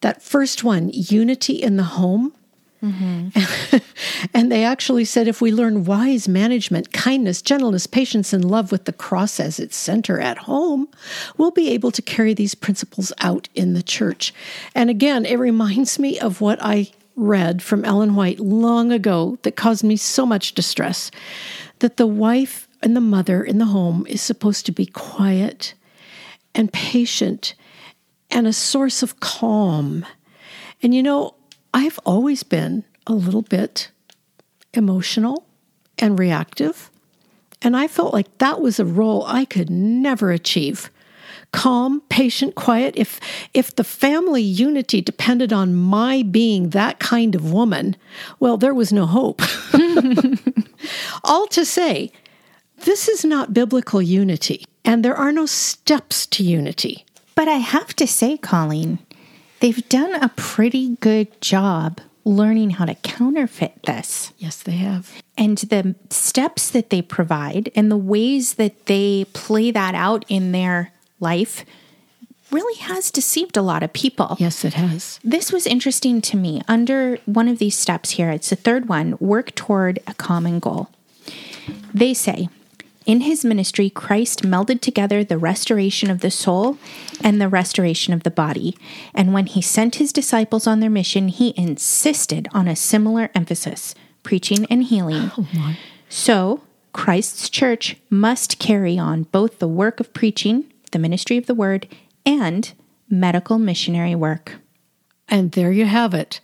that 0.01 0.23
first 0.23 0.65
one, 0.65 0.89
unity 0.95 1.57
in 1.57 1.77
the 1.77 1.83
home, 1.83 2.33
Mm-hmm. 2.83 3.77
and 4.35 4.51
they 4.51 4.64
actually 4.64 5.05
said 5.05 5.29
if 5.29 5.40
we 5.40 5.53
learn 5.53 5.85
wise 5.85 6.29
management, 6.29 6.93
kindness, 6.93 7.43
gentleness, 7.43 7.87
patience, 7.87 8.33
and 8.33 8.45
love 8.45 8.73
with 8.73 8.87
the 8.87 8.93
cross 8.93 9.38
as 9.38 9.59
its 9.59 9.77
center 9.77 10.19
at 10.19 10.38
home, 10.38 10.88
we'll 11.37 11.51
be 11.51 11.71
able 11.71 11.90
to 11.90 12.03
carry 12.03 12.33
these 12.33 12.55
principles 12.55 13.12
out 13.21 13.49
in 13.55 13.75
the 13.75 13.83
church. 13.83 14.33
And 14.75 14.88
again, 14.88 15.27
it 15.27 15.37
reminds 15.37 15.99
me 15.99 16.19
of 16.19 16.40
what 16.40 16.59
I 16.62 16.90
read 17.16 17.62
from 17.62 17.85
Ellen 17.85 18.14
White 18.14 18.40
long 18.40 18.93
ago 18.93 19.38
that 19.43 19.57
caused 19.57 19.85
me 19.85 19.97
so 19.97 20.25
much 20.25 20.55
distress 20.55 21.11
that 21.81 21.99
the 21.99 22.07
wife 22.07 22.66
and 22.83 22.97
the 22.97 23.01
mother 23.01 23.43
in 23.45 23.59
the 23.59 23.66
home 23.66 24.07
is 24.07 24.23
supposed 24.23 24.64
to 24.66 24.73
be 24.73 24.87
quiet 24.87 25.75
and 26.55 26.73
patient 26.73 27.55
and 28.31 28.47
a 28.47 28.53
source 28.53 29.03
of 29.03 29.21
calm. 29.21 30.07
And 30.83 30.95
you 30.95 31.03
know, 31.03 31.35
I've 31.73 31.99
always 32.05 32.43
been 32.43 32.85
a 33.07 33.13
little 33.13 33.43
bit 33.43 33.91
emotional 34.75 35.47
and 35.99 36.19
reactive 36.19 36.91
And 37.63 37.77
I 37.77 37.89
felt 37.89 38.15
like 38.15 38.39
that 38.39 38.61
was 38.61 38.81
a 38.81 38.85
role 38.87 39.25
I 39.27 39.45
could 39.45 39.69
never 39.71 40.31
achieve. 40.33 40.91
Calm, 41.53 42.01
patient, 42.09 42.55
quiet. 42.55 42.95
If 42.97 43.21
if 43.53 43.75
the 43.75 43.85
family 43.85 44.43
unity 44.43 45.01
depended 45.03 45.53
on 45.53 45.75
my 45.75 46.23
being 46.23 46.71
that 46.71 47.01
kind 47.01 47.35
of 47.35 47.53
woman, 47.53 47.97
well, 48.39 48.57
there 48.57 48.75
was 48.75 48.93
no 48.93 49.05
hope. 49.07 49.43
All 51.25 51.47
to 51.49 51.65
say, 51.65 52.13
this 52.85 53.09
is 53.09 53.25
not 53.25 53.53
biblical 53.53 54.01
unity, 54.01 54.65
and 54.85 55.05
there 55.05 55.17
are 55.17 55.33
no 55.33 55.45
steps 55.47 56.27
to 56.29 56.43
unity. 56.45 57.05
But 57.35 57.49
I 57.49 57.59
have 57.59 57.95
to 57.97 58.07
say, 58.07 58.39
Colleen, 58.39 58.99
they've 59.61 59.88
done 59.88 60.14
a 60.14 60.29
pretty 60.31 60.96
good 60.96 61.40
job 61.40 62.01
learning 62.25 62.70
how 62.70 62.85
to 62.85 62.94
counterfeit 62.96 63.83
this. 63.85 64.33
Yes, 64.38 64.62
they 64.62 64.73
have. 64.73 65.23
And 65.38 65.59
the 65.59 65.94
steps 66.11 66.70
that 66.70 66.90
they 66.90 67.03
provide 67.03 67.70
and 67.75 67.90
the 67.90 67.96
ways 67.96 68.55
that 68.55 68.87
they 68.87 69.25
play 69.33 69.70
that 69.70 69.94
out 69.94 70.25
in 70.29 70.53
their 70.53 70.92
life 71.18 71.64
really 72.51 72.79
has 72.81 73.11
deceived 73.11 73.57
a 73.57 73.62
lot 73.62 73.83
of 73.83 73.92
people. 73.92 74.37
Yes, 74.38 74.64
it 74.64 74.75
has. 74.75 75.20
This 75.23 75.53
was 75.53 75.66
interesting 75.66 76.20
to 76.23 76.37
me. 76.37 76.62
Under 76.68 77.16
one 77.25 77.49
of 77.49 77.59
these 77.59 77.79
steps 77.79 78.11
here, 78.11 78.31
it's 78.31 78.51
the 78.51 78.57
third 78.57 78.88
one 78.88 79.16
work 79.20 79.55
toward 79.55 80.01
a 80.07 80.14
common 80.14 80.59
goal. 80.59 80.90
They 81.94 82.12
say, 82.12 82.49
in 83.11 83.23
his 83.23 83.44
ministry, 83.44 83.90
Christ 83.90 84.42
melded 84.42 84.81
together 84.81 85.25
the 85.25 85.37
restoration 85.37 86.12
of 86.12 86.20
the 86.20 86.31
soul 86.31 86.79
and 87.25 87.40
the 87.40 87.49
restoration 87.49 88.14
of 88.14 88.23
the 88.23 88.31
body. 88.31 88.77
And 89.12 89.35
when 89.35 89.46
he 89.46 89.61
sent 89.61 89.96
his 89.96 90.12
disciples 90.12 90.64
on 90.68 90.79
their 90.79 90.90
mission, 90.90 91.27
he 91.27 91.53
insisted 91.57 92.46
on 92.53 92.68
a 92.68 92.77
similar 92.77 93.29
emphasis 93.35 93.96
preaching 94.23 94.64
and 94.70 94.85
healing. 94.85 95.33
Oh, 95.37 95.75
so, 96.09 96.62
Christ's 96.92 97.51
church 97.51 97.96
must 98.11 98.61
carry 98.61 98.96
on 98.96 99.25
both 99.25 99.59
the 99.59 99.66
work 99.66 99.99
of 99.99 100.14
preaching, 100.14 100.73
the 100.92 101.01
ministry 101.01 101.37
of 101.37 101.46
the 101.46 101.55
word, 101.55 101.88
and 102.25 102.73
medical 103.09 103.59
missionary 103.59 104.14
work. 104.14 104.61
And 105.29 105.51
there 105.51 105.73
you 105.73 105.87
have 105.87 106.14
it. 106.14 106.40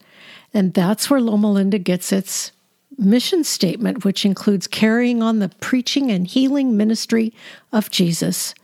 And 0.52 0.74
that's 0.74 1.08
where 1.08 1.20
Loma 1.20 1.52
Linda 1.52 1.78
gets 1.78 2.10
its 2.12 2.50
mission 2.98 3.44
statement, 3.44 4.04
which 4.04 4.24
includes 4.24 4.66
carrying 4.66 5.22
on 5.22 5.38
the 5.38 5.48
preaching 5.60 6.10
and 6.10 6.26
healing 6.26 6.76
ministry 6.76 7.32
of 7.72 7.90
Jesus. 7.90 8.54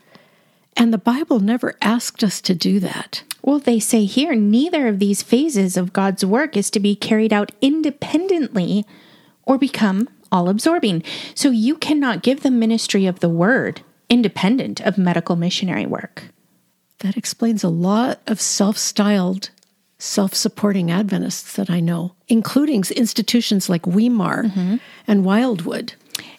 And 0.75 0.91
the 0.91 0.97
Bible 0.97 1.39
never 1.39 1.75
asked 1.81 2.23
us 2.23 2.41
to 2.41 2.55
do 2.55 2.79
that. 2.79 3.23
Well, 3.41 3.59
they 3.59 3.79
say 3.79 4.05
here 4.05 4.35
neither 4.35 4.87
of 4.87 4.99
these 4.99 5.21
phases 5.21 5.77
of 5.77 5.93
God's 5.93 6.25
work 6.25 6.57
is 6.57 6.71
to 6.71 6.79
be 6.79 6.95
carried 6.95 7.33
out 7.33 7.51
independently 7.61 8.85
or 9.43 9.57
become 9.57 10.09
all 10.31 10.49
absorbing. 10.49 11.03
So 11.35 11.51
you 11.51 11.75
cannot 11.75 12.23
give 12.23 12.41
the 12.41 12.51
ministry 12.51 13.05
of 13.05 13.19
the 13.19 13.29
word 13.29 13.81
independent 14.09 14.81
of 14.81 14.97
medical 14.97 15.35
missionary 15.35 15.85
work. 15.85 16.23
That 16.99 17.17
explains 17.17 17.63
a 17.63 17.69
lot 17.69 18.21
of 18.27 18.39
self 18.39 18.77
styled, 18.77 19.49
self 20.03 20.33
supporting 20.33 20.91
Adventists 20.91 21.53
that 21.53 21.69
I 21.69 21.79
know, 21.79 22.13
including 22.27 22.83
institutions 22.95 23.69
like 23.69 23.83
Weimar 23.87 24.43
Mm-hmm. 24.43 24.75
and 25.07 25.23
Wildwood. 25.25 25.93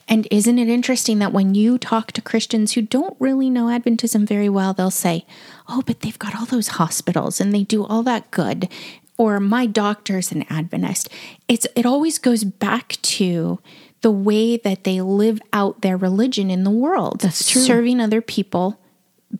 And 0.07 0.29
isn't 0.31 0.59
it 0.59 0.69
interesting 0.69 1.19
that 1.21 1.33
when 1.33 1.55
you 1.55 1.79
talk 1.79 2.13
to 2.13 2.21
Christians 2.21 2.73
who 2.73 2.83
don't 2.83 3.17
really 3.19 3.49
know 3.49 3.67
Adventism 3.67 4.27
very 4.27 4.51
well, 4.51 4.75
they'll 4.75 4.91
say, 4.91 5.25
Oh, 5.67 5.83
but 5.87 6.01
they've 6.01 6.19
got 6.19 6.37
all 6.39 6.45
those 6.47 6.69
hospitals 6.77 7.41
and 7.41 7.55
they 7.55 7.63
do 7.65 7.85
all 7.85 8.03
that 8.03 8.31
good. 8.31 8.69
Or 9.17 9.41
my 9.41 9.65
doctor's 9.65 10.31
an 10.31 10.45
Adventist. 10.51 11.09
It's 11.49 11.67
it 11.75 11.87
always 11.87 12.19
goes 12.19 12.45
back 12.45 12.99
to 13.17 13.61
the 14.03 14.11
way 14.11 14.59
that 14.59 14.85
they 14.85 15.01
live 15.01 15.41
out 15.55 15.81
their 15.81 15.97
religion 15.97 16.51
in 16.51 16.65
the 16.65 16.71
world. 16.71 17.21
That's 17.21 17.49
true. 17.49 17.63
Serving 17.63 17.99
other 18.01 18.21
people 18.21 18.79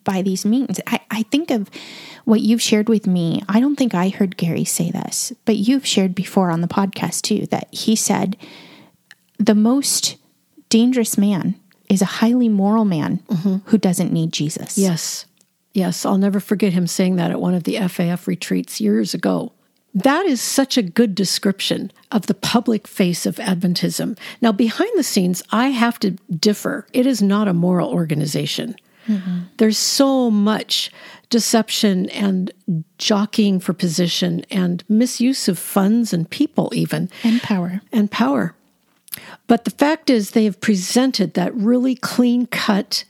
by 0.03 0.21
these 0.21 0.45
means. 0.45 0.79
I, 0.87 0.99
I 1.11 1.23
think 1.23 1.51
of 1.51 1.69
what 2.25 2.41
you've 2.41 2.61
shared 2.61 2.89
with 2.89 3.07
me. 3.07 3.41
I 3.47 3.59
don't 3.59 3.75
think 3.75 3.93
I 3.93 4.09
heard 4.09 4.37
Gary 4.37 4.65
say 4.65 4.91
this, 4.91 5.33
but 5.45 5.57
you've 5.57 5.85
shared 5.85 6.15
before 6.15 6.49
on 6.49 6.61
the 6.61 6.67
podcast 6.67 7.21
too 7.21 7.45
that 7.47 7.73
he 7.73 7.95
said 7.95 8.37
the 9.37 9.55
most 9.55 10.17
dangerous 10.69 11.17
man 11.17 11.55
is 11.89 12.01
a 12.01 12.05
highly 12.05 12.49
moral 12.49 12.85
man 12.85 13.19
mm-hmm. 13.29 13.57
who 13.69 13.77
doesn't 13.77 14.11
need 14.11 14.33
Jesus. 14.33 14.77
Yes. 14.77 15.25
Yes. 15.73 16.05
I'll 16.05 16.17
never 16.17 16.39
forget 16.39 16.73
him 16.73 16.87
saying 16.87 17.17
that 17.17 17.31
at 17.31 17.41
one 17.41 17.53
of 17.53 17.63
the 17.63 17.75
FAF 17.75 18.27
retreats 18.27 18.81
years 18.81 19.13
ago. 19.13 19.51
That 19.93 20.25
is 20.25 20.41
such 20.41 20.77
a 20.77 20.81
good 20.81 21.15
description 21.15 21.91
of 22.11 22.27
the 22.27 22.33
public 22.33 22.85
face 22.85 23.25
of 23.25 23.37
Adventism. 23.37 24.17
Now, 24.41 24.51
behind 24.51 24.91
the 24.95 25.03
scenes, 25.03 25.41
I 25.51 25.69
have 25.69 25.99
to 25.99 26.11
differ. 26.37 26.85
It 26.91 27.05
is 27.05 27.21
not 27.21 27.47
a 27.47 27.53
moral 27.53 27.89
organization. 27.89 28.75
Mm-hmm. 29.07 29.39
There's 29.57 29.77
so 29.77 30.31
much 30.31 30.91
deception 31.29 32.09
and 32.09 32.51
jockeying 32.97 33.59
for 33.59 33.73
position 33.73 34.45
and 34.49 34.83
misuse 34.89 35.47
of 35.47 35.59
funds 35.59 36.13
and 36.13 36.29
people, 36.29 36.71
even 36.73 37.09
And 37.23 37.41
power. 37.41 37.81
and 37.91 38.09
power. 38.09 38.55
But 39.47 39.65
the 39.65 39.71
fact 39.71 40.09
is, 40.09 40.31
they 40.31 40.45
have 40.45 40.59
presented 40.59 41.33
that 41.33 41.53
really 41.55 41.95
clean 41.95 42.47
cut 42.47 43.05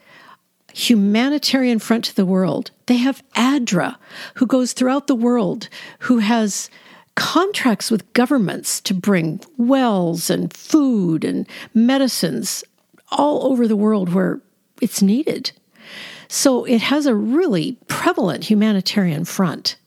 humanitarian 0.73 1.79
front 1.79 2.05
to 2.05 2.15
the 2.15 2.25
world. 2.25 2.71
They 2.87 2.97
have 2.97 3.23
ADRA, 3.35 3.95
who 4.35 4.45
goes 4.45 4.73
throughout 4.73 5.07
the 5.07 5.15
world, 5.15 5.69
who 5.99 6.19
has 6.19 6.69
contracts 7.15 7.89
with 7.89 8.11
governments 8.13 8.81
to 8.81 8.93
bring 8.93 9.39
wells 9.57 10.29
and 10.29 10.53
food 10.53 11.23
and 11.23 11.47
medicines 11.73 12.63
all 13.09 13.49
over 13.49 13.67
the 13.67 13.75
world 13.77 14.13
where 14.13 14.41
it's 14.81 15.01
needed. 15.01 15.51
So 16.27 16.65
it 16.65 16.81
has 16.81 17.05
a 17.05 17.15
really 17.15 17.77
prevalent 17.87 18.45
humanitarian 18.45 19.25
front, 19.25 19.77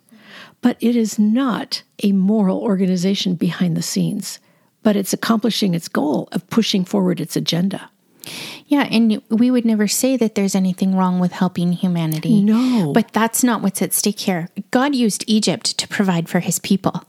but 0.61 0.77
it 0.81 0.96
is 0.96 1.18
not 1.18 1.83
a 2.03 2.12
moral 2.12 2.59
organization 2.59 3.35
behind 3.35 3.77
the 3.77 3.83
scenes, 3.83 4.38
but 4.83 4.96
it's 4.96 5.12
accomplishing 5.12 5.74
its 5.74 5.88
goal 5.88 6.29
of 6.33 6.48
pushing 6.51 6.85
forward 6.85 7.20
its 7.20 7.37
agenda. 7.37 7.90
Yeah, 8.66 8.87
and 8.90 9.22
we 9.31 9.51
would 9.51 9.64
never 9.64 9.88
say 9.88 10.16
that 10.16 10.35
there's 10.35 10.55
anything 10.55 10.94
wrong 10.94 11.18
with 11.18 11.33
helping 11.33 11.72
humanity. 11.72 12.42
No. 12.42 12.92
But 12.92 13.12
that's 13.12 13.42
not 13.42 13.62
what's 13.62 13.81
at 13.81 13.94
stake 13.94 14.20
here. 14.20 14.51
God 14.70 14.94
used 14.94 15.24
Egypt 15.27 15.79
to 15.79 15.88
provide 15.88 16.29
for 16.29 16.40
his 16.40 16.59
people. 16.59 17.05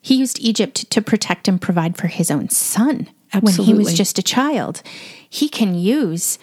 He 0.00 0.16
used 0.16 0.38
Egypt 0.40 0.90
to 0.90 1.02
protect 1.02 1.48
and 1.48 1.60
provide 1.60 1.96
for 1.96 2.06
his 2.06 2.30
own 2.30 2.50
son 2.50 3.08
when 3.40 3.54
he 3.54 3.74
was 3.74 3.94
just 3.94 4.18
a 4.18 4.22
child. 4.22 4.82
He 5.28 5.48
can 5.48 5.74
use 5.74 6.38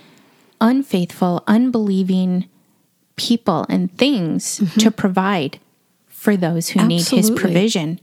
unfaithful, 0.61 1.43
unbelieving 1.47 2.47
people 3.15 3.65
and 3.69 3.95
things 3.97 4.61
to 4.79 4.91
provide 4.91 5.59
for 6.07 6.35
those 6.35 6.69
who 6.69 6.85
need 6.85 7.07
his 7.07 7.29
Mm-hmm. 7.29 7.35
Provision. 7.35 7.99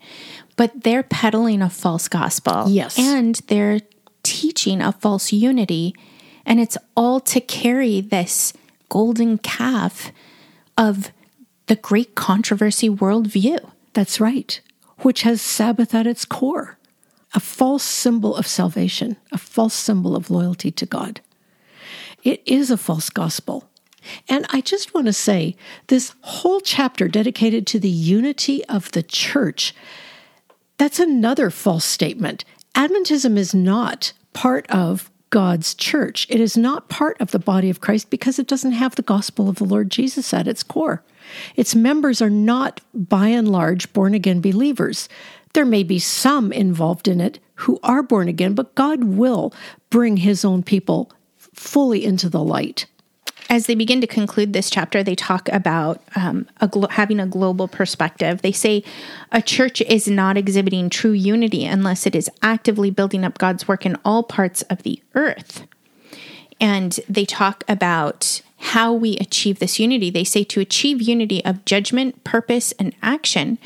But 0.56 0.84
they're 0.84 1.02
peddling 1.02 1.62
a 1.62 1.70
false 1.70 2.08
gospel. 2.08 2.68
Yes. 2.68 2.98
And 2.98 3.36
they're 3.46 3.80
teaching 4.22 4.80
a 4.80 4.92
false 4.92 5.32
unity. 5.32 5.94
And 6.46 6.60
it's 6.60 6.78
all 6.96 7.20
to 7.20 7.40
carry 7.40 8.00
this 8.00 8.52
golden 8.88 9.38
calf 9.38 10.12
of 10.76 11.10
the 11.66 11.76
great 11.76 12.14
controversy 12.14 12.88
worldview. 12.88 13.58
That's 13.92 14.20
right, 14.20 14.60
which 14.98 15.22
has 15.22 15.40
Sabbath 15.40 15.94
at 15.94 16.06
its 16.06 16.24
core 16.24 16.78
a 17.34 17.40
false 17.40 17.82
symbol 17.82 18.36
of 18.36 18.46
salvation, 18.46 19.16
a 19.32 19.38
false 19.38 19.74
symbol 19.74 20.14
of 20.14 20.30
loyalty 20.30 20.70
to 20.70 20.84
God. 20.84 21.20
It 22.22 22.42
is 22.46 22.70
a 22.70 22.76
false 22.76 23.10
gospel. 23.10 23.68
And 24.28 24.46
I 24.50 24.60
just 24.60 24.94
want 24.94 25.06
to 25.06 25.12
say 25.12 25.56
this 25.86 26.14
whole 26.22 26.60
chapter 26.60 27.08
dedicated 27.08 27.66
to 27.68 27.78
the 27.78 27.88
unity 27.88 28.64
of 28.66 28.90
the 28.92 29.02
church, 29.02 29.74
that's 30.76 30.98
another 30.98 31.50
false 31.50 31.84
statement. 31.84 32.44
Adventism 32.74 33.36
is 33.36 33.54
not 33.54 34.12
part 34.32 34.68
of 34.70 35.10
God's 35.30 35.74
church. 35.74 36.26
It 36.28 36.40
is 36.40 36.56
not 36.56 36.88
part 36.88 37.18
of 37.20 37.30
the 37.30 37.38
body 37.38 37.70
of 37.70 37.80
Christ 37.80 38.10
because 38.10 38.38
it 38.38 38.46
doesn't 38.46 38.72
have 38.72 38.96
the 38.96 39.02
gospel 39.02 39.48
of 39.48 39.56
the 39.56 39.64
Lord 39.64 39.90
Jesus 39.90 40.34
at 40.34 40.48
its 40.48 40.62
core. 40.62 41.02
Its 41.56 41.74
members 41.74 42.20
are 42.20 42.30
not, 42.30 42.80
by 42.92 43.28
and 43.28 43.48
large, 43.50 43.92
born 43.92 44.12
again 44.14 44.40
believers. 44.40 45.08
There 45.54 45.64
may 45.64 45.82
be 45.84 45.98
some 45.98 46.52
involved 46.52 47.08
in 47.08 47.20
it 47.20 47.38
who 47.56 47.78
are 47.82 48.02
born 48.02 48.28
again, 48.28 48.54
but 48.54 48.74
God 48.74 49.04
will 49.04 49.54
bring 49.90 50.18
his 50.18 50.44
own 50.44 50.62
people 50.62 51.10
fully 51.54 52.04
into 52.04 52.28
the 52.28 52.42
light. 52.42 52.86
As 53.50 53.66
they 53.66 53.74
begin 53.74 54.00
to 54.00 54.06
conclude 54.06 54.52
this 54.52 54.70
chapter, 54.70 55.02
they 55.02 55.14
talk 55.14 55.48
about 55.50 56.02
um, 56.16 56.48
a 56.60 56.68
glo- 56.68 56.88
having 56.88 57.20
a 57.20 57.26
global 57.26 57.68
perspective. 57.68 58.40
They 58.40 58.52
say 58.52 58.82
a 59.30 59.42
church 59.42 59.82
is 59.82 60.08
not 60.08 60.38
exhibiting 60.38 60.88
true 60.88 61.12
unity 61.12 61.66
unless 61.66 62.06
it 62.06 62.14
is 62.14 62.30
actively 62.40 62.90
building 62.90 63.24
up 63.24 63.38
God's 63.38 63.68
work 63.68 63.84
in 63.84 63.98
all 64.04 64.22
parts 64.22 64.62
of 64.62 64.84
the 64.84 65.02
earth. 65.14 65.66
And 66.60 66.98
they 67.08 67.24
talk 67.24 67.64
about 67.68 68.40
how 68.56 68.92
we 68.92 69.16
achieve 69.16 69.58
this 69.58 69.80
unity. 69.80 70.08
They 70.08 70.24
say 70.24 70.44
to 70.44 70.60
achieve 70.60 71.02
unity 71.02 71.44
of 71.44 71.64
judgment, 71.64 72.22
purpose, 72.22 72.72
and 72.78 72.94
action, 73.02 73.58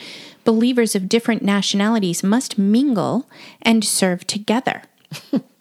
believers 0.45 0.95
of 0.95 1.09
different 1.09 1.43
nationalities 1.43 2.25
must 2.25 2.57
mingle 2.57 3.29
and 3.61 3.85
serve 3.85 4.27
together. 4.27 4.83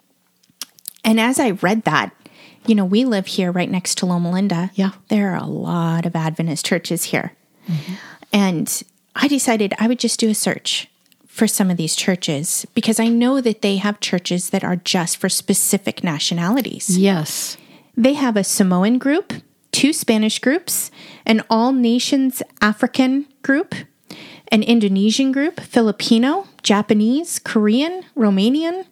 and 1.06 1.18
as 1.18 1.40
I 1.40 1.52
read 1.52 1.84
that, 1.84 2.12
You 2.66 2.74
know, 2.74 2.84
we 2.84 3.04
live 3.04 3.26
here 3.26 3.52
right 3.52 3.70
next 3.70 3.98
to 3.98 4.06
Loma 4.06 4.30
Linda. 4.30 4.70
Yeah. 4.74 4.90
There 5.08 5.30
are 5.32 5.36
a 5.36 5.46
lot 5.46 6.04
of 6.04 6.16
Adventist 6.16 6.66
churches 6.66 7.04
here. 7.04 7.32
And 8.32 8.82
I 9.14 9.28
decided 9.28 9.74
I 9.78 9.88
would 9.88 9.98
just 9.98 10.20
do 10.20 10.28
a 10.28 10.34
search 10.34 10.88
for 11.26 11.46
some 11.46 11.70
of 11.70 11.76
these 11.76 11.96
churches 11.96 12.66
because 12.74 12.98
I 13.00 13.08
know 13.08 13.40
that 13.40 13.62
they 13.62 13.76
have 13.76 14.00
churches 14.00 14.50
that 14.50 14.64
are 14.64 14.76
just 14.76 15.18
for 15.18 15.28
specific 15.28 16.02
nationalities. 16.02 16.96
Yes. 16.98 17.56
They 17.96 18.14
have 18.14 18.36
a 18.36 18.44
Samoan 18.44 18.98
group, 18.98 19.32
two 19.72 19.92
Spanish 19.92 20.38
groups, 20.38 20.90
an 21.24 21.42
all 21.50 21.72
nations 21.72 22.42
African 22.60 23.26
group, 23.42 23.74
an 24.48 24.62
Indonesian 24.62 25.32
group, 25.32 25.60
Filipino, 25.60 26.46
Japanese, 26.62 27.38
Korean, 27.38 28.04
Romanian, 28.16 28.86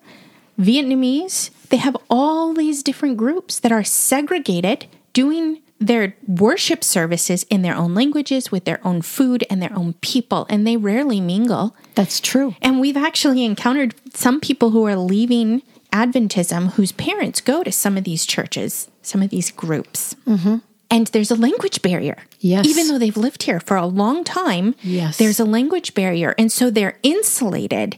Vietnamese. 0.59 1.51
They 1.71 1.79
have 1.79 1.97
all 2.11 2.55
these 2.55 2.83
different 2.83 3.17
groups 3.17 3.59
that 3.61 3.73
are 3.73 3.85
segregated 3.85 4.87
doing 5.13 5.61
their 5.81 6.17
worship 6.27 6.85
services 6.85 7.45
in 7.51 7.63
their 7.63 7.75
own 7.75 7.95
languages 7.95 8.51
with 8.51 8.65
their 8.65 8.81
own 8.87 9.03
food 9.03 9.45
and 9.51 9.61
their 9.61 9.73
own 9.77 9.95
people, 9.95 10.47
and 10.49 10.67
they 10.67 10.77
rarely 10.77 11.21
mingle. 11.21 11.77
That's 11.95 12.21
true. 12.21 12.55
And 12.63 12.81
we've 12.81 12.97
actually 12.97 13.45
encountered 13.45 13.95
some 14.15 14.41
people 14.41 14.71
who 14.71 14.87
are 14.87 14.97
leaving 14.97 15.63
Adventism 15.93 16.73
whose 16.73 16.91
parents 16.93 17.41
go 17.41 17.63
to 17.63 17.71
some 17.71 17.97
of 17.97 18.03
these 18.05 18.27
churches, 18.27 18.89
some 19.03 19.23
of 19.23 19.31
these 19.31 19.53
groups. 19.53 20.15
Mm-hmm. 20.27 20.57
And 20.91 21.07
there's 21.09 21.31
a 21.31 21.37
language 21.37 21.83
barrier. 21.83 22.19
Yes. 22.41 22.67
Even 22.67 22.89
though 22.89 22.99
they've 22.99 23.17
lived 23.17 23.45
here 23.45 23.61
for 23.61 23.77
a 23.77 23.87
long 23.87 24.25
time, 24.25 24.75
Yes. 24.83 25.19
there's 25.19 25.39
a 25.41 25.45
language 25.45 25.95
barrier. 25.95 26.35
And 26.37 26.51
so 26.51 26.69
they're 26.71 26.99
insulated 27.05 27.97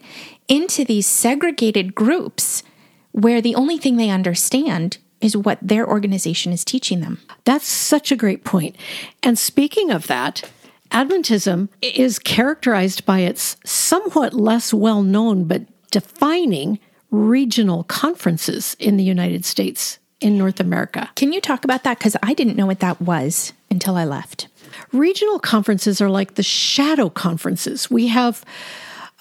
into 0.49 0.85
these 0.85 1.07
segregated 1.07 1.95
groups 1.95 2.63
where 3.17 3.41
the 3.41 3.55
only 3.55 3.79
thing 3.79 3.97
they 3.97 4.11
understand 4.11 4.99
is 5.23 5.35
what 5.35 5.59
their 5.63 5.89
organization 5.89 6.53
is 6.53 6.65
teaching 6.65 7.01
them. 7.01 7.19
That's 7.45 7.67
such 7.67 8.13
a 8.13 8.17
great 8.17 8.45
point. 8.45 8.77
And 9.23 9.39
speaking 9.39 9.91
of 9.91 10.07
that, 10.09 10.49
Adventism 10.91 11.71
is 11.81 12.19
characterized 12.19 13.07
by 13.07 13.21
its 13.21 13.57
somewhat 13.65 14.35
less 14.35 14.73
well 14.75 15.03
known 15.03 15.45
but 15.45 15.63
defining 15.91 16.79
regional 17.11 17.85
conferences 17.85 18.77
in 18.79 18.99
the 18.99 19.05
United 19.05 19.47
States, 19.47 19.99
in 20.21 20.37
North 20.37 20.61
America. 20.61 21.11
Can 21.17 21.33
you 21.33 21.41
talk 21.41 21.65
about 21.65 21.85
that? 21.85 21.99
Because 21.99 22.17
I 22.23 22.35
didn't 22.35 22.57
know 22.57 22.67
what 22.67 22.81
that 22.81 23.01
was 23.01 23.55
until 23.71 23.97
I 23.97 24.05
left. 24.05 24.49
Regional 24.93 25.39
conferences 25.39 26.03
are 26.03 26.11
like 26.11 26.35
the 26.35 26.43
shadow 26.43 27.09
conferences. 27.09 27.91
We 27.91 28.09
have, 28.09 28.45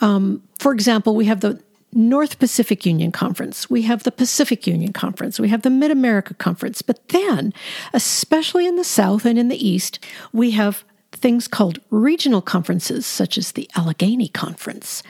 um, 0.02 0.44
for 0.60 0.74
example, 0.74 1.16
we 1.16 1.26
have 1.26 1.40
the 1.40 1.62
North 1.96 2.40
Pacific 2.40 2.86
Union 2.86 3.12
Conference, 3.12 3.70
we 3.70 3.84
have 3.84 4.04
the 4.04 4.12
Pacific 4.12 4.68
Union 4.68 4.92
Conference, 4.92 5.40
we 5.40 5.48
have 5.48 5.62
the 5.62 5.70
Mid 5.70 5.92
America 5.92 6.34
Conference. 6.34 6.82
But 6.82 7.08
then, 7.08 7.54
especially 7.94 8.68
in 8.68 8.76
the 8.76 8.84
South 8.84 9.26
and 9.26 9.40
in 9.40 9.48
the 9.48 9.68
East, 9.68 10.04
we 10.34 10.52
have 10.52 10.84
things 11.14 11.48
called 11.48 11.80
regional 11.90 12.42
conferences, 12.42 13.06
such 13.06 13.38
as 13.38 13.54
the 13.54 13.70
Allegheny 13.76 14.28
Conference. 14.28 15.02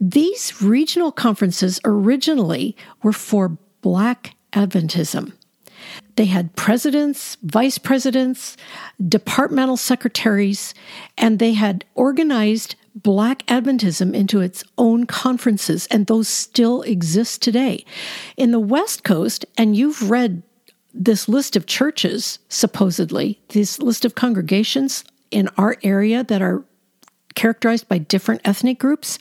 These 0.00 0.62
regional 0.62 1.10
conferences 1.10 1.80
originally 1.84 2.76
were 3.02 3.12
for 3.12 3.58
Black 3.82 4.36
Adventism. 4.52 5.32
They 6.16 6.26
had 6.26 6.56
presidents, 6.56 7.36
vice 7.42 7.78
presidents, 7.78 8.56
departmental 9.08 9.76
secretaries, 9.76 10.74
and 11.16 11.38
they 11.38 11.54
had 11.54 11.84
organized 11.94 12.74
Black 12.94 13.46
Adventism 13.46 14.14
into 14.14 14.40
its 14.40 14.64
own 14.76 15.06
conferences, 15.06 15.86
and 15.90 16.06
those 16.06 16.28
still 16.28 16.82
exist 16.82 17.42
today. 17.42 17.84
In 18.36 18.50
the 18.50 18.60
West 18.60 19.04
Coast, 19.04 19.46
and 19.56 19.76
you've 19.76 20.10
read 20.10 20.42
this 20.92 21.28
list 21.28 21.54
of 21.54 21.66
churches, 21.66 22.38
supposedly, 22.48 23.40
this 23.48 23.78
list 23.78 24.04
of 24.04 24.14
congregations 24.14 25.04
in 25.30 25.48
our 25.56 25.76
area 25.82 26.24
that 26.24 26.42
are 26.42 26.64
characterized 27.34 27.88
by 27.88 27.98
different 27.98 28.40
ethnic 28.44 28.78
groups. 28.78 29.18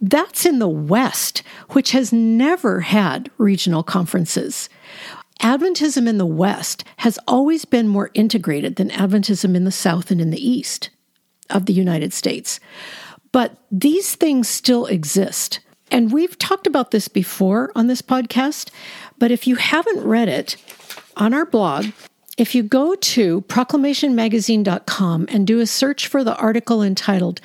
That's 0.00 0.44
in 0.44 0.58
the 0.58 0.68
West, 0.68 1.42
which 1.70 1.92
has 1.92 2.12
never 2.12 2.80
had 2.80 3.30
regional 3.38 3.82
conferences. 3.82 4.68
Adventism 5.40 6.08
in 6.08 6.18
the 6.18 6.26
West 6.26 6.84
has 6.98 7.18
always 7.28 7.64
been 7.64 7.88
more 7.88 8.10
integrated 8.14 8.76
than 8.76 8.90
Adventism 8.90 9.54
in 9.54 9.64
the 9.64 9.70
South 9.70 10.10
and 10.10 10.20
in 10.20 10.30
the 10.30 10.48
East 10.48 10.90
of 11.50 11.66
the 11.66 11.72
United 11.72 12.12
States. 12.12 12.60
But 13.32 13.56
these 13.70 14.14
things 14.14 14.48
still 14.48 14.86
exist. 14.86 15.60
And 15.90 16.12
we've 16.12 16.38
talked 16.38 16.66
about 16.66 16.90
this 16.90 17.08
before 17.08 17.70
on 17.74 17.86
this 17.86 18.02
podcast. 18.02 18.70
But 19.18 19.30
if 19.30 19.46
you 19.46 19.56
haven't 19.56 20.04
read 20.04 20.28
it 20.28 20.56
on 21.16 21.34
our 21.34 21.46
blog, 21.46 21.86
if 22.36 22.54
you 22.54 22.62
go 22.62 22.94
to 22.94 23.42
proclamationmagazine.com 23.42 25.26
and 25.30 25.46
do 25.46 25.60
a 25.60 25.66
search 25.66 26.06
for 26.08 26.24
the 26.24 26.36
article 26.36 26.82
entitled 26.82 27.40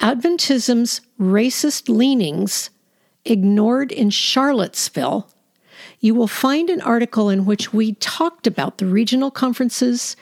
Adventism's 0.00 1.00
Racist 1.20 1.88
Leanings 1.88 2.70
Ignored 3.24 3.92
in 3.92 4.10
Charlottesville, 4.10 5.28
you 6.00 6.14
will 6.14 6.26
find 6.26 6.70
an 6.70 6.80
article 6.80 7.30
in 7.30 7.46
which 7.46 7.72
we 7.72 7.94
talked 7.94 8.48
about 8.48 8.78
the 8.78 8.86
regional 8.86 9.30
conferences 9.30 10.16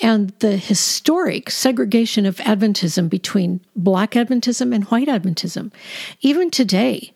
and 0.00 0.30
the 0.38 0.56
historic 0.56 1.50
segregation 1.50 2.24
of 2.26 2.36
Adventism 2.38 3.08
between 3.08 3.60
Black 3.74 4.12
Adventism 4.12 4.74
and 4.74 4.84
White 4.84 5.08
Adventism. 5.08 5.72
Even 6.20 6.50
today, 6.50 7.12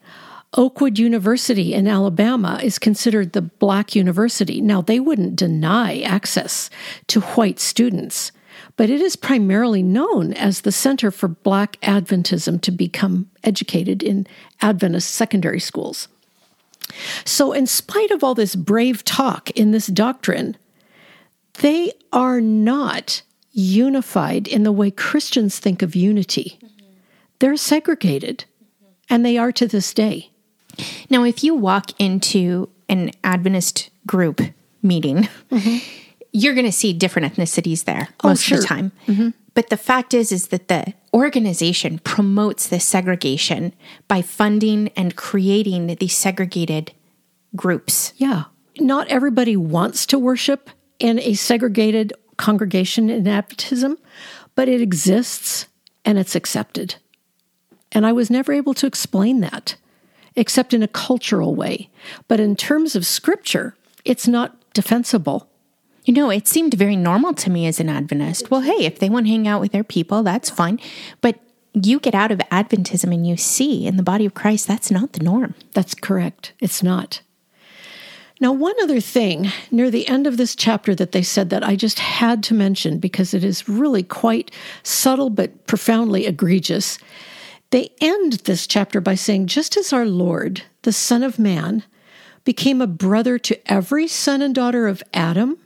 Oakwood 0.54 0.98
University 0.98 1.72
in 1.72 1.86
Alabama 1.86 2.60
is 2.62 2.78
considered 2.78 3.32
the 3.32 3.42
Black 3.42 3.94
university. 3.94 4.60
Now, 4.60 4.82
they 4.82 5.00
wouldn't 5.00 5.36
deny 5.36 6.00
access 6.00 6.68
to 7.06 7.20
white 7.20 7.58
students, 7.58 8.32
but 8.76 8.90
it 8.90 9.00
is 9.00 9.16
primarily 9.16 9.82
known 9.82 10.34
as 10.34 10.60
the 10.60 10.72
Center 10.72 11.10
for 11.10 11.28
Black 11.28 11.80
Adventism 11.80 12.60
to 12.62 12.70
become 12.70 13.30
educated 13.42 14.02
in 14.02 14.26
Adventist 14.60 15.10
secondary 15.10 15.60
schools. 15.60 16.08
So, 17.24 17.52
in 17.52 17.66
spite 17.66 18.10
of 18.10 18.22
all 18.22 18.34
this 18.34 18.54
brave 18.54 19.04
talk 19.04 19.50
in 19.52 19.70
this 19.70 19.86
doctrine, 19.86 20.58
they 21.54 21.92
are 22.12 22.40
not 22.40 23.22
unified 23.52 24.48
in 24.48 24.62
the 24.62 24.72
way 24.72 24.90
Christians 24.90 25.58
think 25.58 25.82
of 25.82 25.94
unity. 25.94 26.58
They're 27.38 27.56
segregated, 27.56 28.44
and 29.10 29.24
they 29.24 29.36
are 29.36 29.52
to 29.52 29.66
this 29.66 29.92
day. 29.92 30.30
Now, 31.10 31.24
if 31.24 31.44
you 31.44 31.54
walk 31.54 31.90
into 32.00 32.70
an 32.88 33.10
Adventist 33.22 33.90
group 34.06 34.40
meeting, 34.82 35.28
mm-hmm. 35.50 35.78
you're 36.32 36.54
going 36.54 36.66
to 36.66 36.72
see 36.72 36.92
different 36.92 37.34
ethnicities 37.34 37.84
there 37.84 38.08
oh, 38.22 38.28
most 38.28 38.44
sure. 38.44 38.58
of 38.58 38.62
the 38.62 38.68
time. 38.68 38.92
Mm-hmm. 39.06 39.28
But 39.54 39.68
the 39.68 39.76
fact 39.76 40.14
is, 40.14 40.32
is 40.32 40.48
that 40.48 40.68
the 40.68 40.94
organization 41.12 41.98
promotes 41.98 42.66
this 42.66 42.86
segregation 42.86 43.74
by 44.08 44.22
funding 44.22 44.88
and 44.96 45.14
creating 45.14 45.88
these 45.96 46.16
segregated 46.16 46.92
groups. 47.54 48.14
Yeah. 48.16 48.44
Not 48.78 49.08
everybody 49.08 49.56
wants 49.56 50.06
to 50.06 50.18
worship 50.18 50.70
in 51.02 51.18
a 51.18 51.34
segregated 51.34 52.12
congregation 52.36 53.10
in 53.10 53.24
Adventism, 53.24 53.98
but 54.54 54.68
it 54.68 54.80
exists 54.80 55.66
and 56.04 56.16
it's 56.16 56.36
accepted. 56.36 56.94
And 57.90 58.06
I 58.06 58.12
was 58.12 58.30
never 58.30 58.52
able 58.52 58.72
to 58.74 58.86
explain 58.86 59.40
that 59.40 59.74
except 60.36 60.72
in 60.72 60.82
a 60.82 60.88
cultural 60.88 61.54
way. 61.54 61.90
But 62.28 62.40
in 62.40 62.56
terms 62.56 62.96
of 62.96 63.04
scripture, 63.04 63.76
it's 64.04 64.26
not 64.26 64.56
defensible. 64.72 65.48
You 66.04 66.14
know, 66.14 66.30
it 66.30 66.48
seemed 66.48 66.74
very 66.74 66.96
normal 66.96 67.34
to 67.34 67.50
me 67.50 67.66
as 67.66 67.80
an 67.80 67.88
Adventist. 67.88 68.50
Well, 68.50 68.62
hey, 68.62 68.86
if 68.86 68.98
they 68.98 69.10
want 69.10 69.26
to 69.26 69.32
hang 69.32 69.46
out 69.46 69.60
with 69.60 69.72
their 69.72 69.84
people, 69.84 70.22
that's 70.22 70.48
fine. 70.48 70.80
But 71.20 71.38
you 71.74 72.00
get 72.00 72.14
out 72.14 72.32
of 72.32 72.38
Adventism 72.50 73.12
and 73.12 73.26
you 73.26 73.36
see 73.36 73.86
in 73.86 73.96
the 73.96 74.02
body 74.02 74.24
of 74.24 74.34
Christ, 74.34 74.66
that's 74.66 74.90
not 74.90 75.12
the 75.12 75.22
norm. 75.22 75.54
That's 75.74 75.94
correct. 75.94 76.52
It's 76.60 76.82
not. 76.82 77.20
Now, 78.42 78.50
one 78.50 78.74
other 78.82 78.98
thing 78.98 79.52
near 79.70 79.88
the 79.88 80.08
end 80.08 80.26
of 80.26 80.36
this 80.36 80.56
chapter 80.56 80.96
that 80.96 81.12
they 81.12 81.22
said 81.22 81.50
that 81.50 81.62
I 81.62 81.76
just 81.76 82.00
had 82.00 82.42
to 82.42 82.54
mention 82.54 82.98
because 82.98 83.34
it 83.34 83.44
is 83.44 83.68
really 83.68 84.02
quite 84.02 84.50
subtle 84.82 85.30
but 85.30 85.68
profoundly 85.68 86.26
egregious. 86.26 86.98
They 87.70 87.90
end 88.00 88.32
this 88.32 88.66
chapter 88.66 89.00
by 89.00 89.14
saying, 89.14 89.46
just 89.46 89.76
as 89.76 89.92
our 89.92 90.04
Lord, 90.04 90.64
the 90.82 90.92
Son 90.92 91.22
of 91.22 91.38
Man, 91.38 91.84
became 92.42 92.82
a 92.82 92.88
brother 92.88 93.38
to 93.38 93.72
every 93.72 94.08
son 94.08 94.42
and 94.42 94.52
daughter 94.52 94.88
of 94.88 95.04
Adam, 95.14 95.56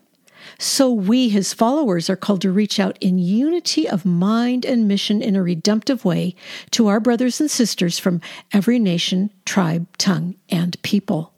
so 0.58 0.92
we, 0.92 1.30
his 1.30 1.54
followers, 1.54 2.10
are 2.10 2.16
called 2.16 2.42
to 2.42 2.52
reach 2.52 2.78
out 2.78 2.98
in 3.00 3.16
unity 3.16 3.88
of 3.88 4.04
mind 4.04 4.66
and 4.66 4.86
mission 4.86 5.22
in 5.22 5.34
a 5.34 5.42
redemptive 5.42 6.04
way 6.04 6.34
to 6.72 6.88
our 6.88 7.00
brothers 7.00 7.40
and 7.40 7.50
sisters 7.50 7.98
from 7.98 8.20
every 8.52 8.78
nation, 8.78 9.30
tribe, 9.46 9.86
tongue, 9.96 10.34
and 10.50 10.80
people. 10.82 11.32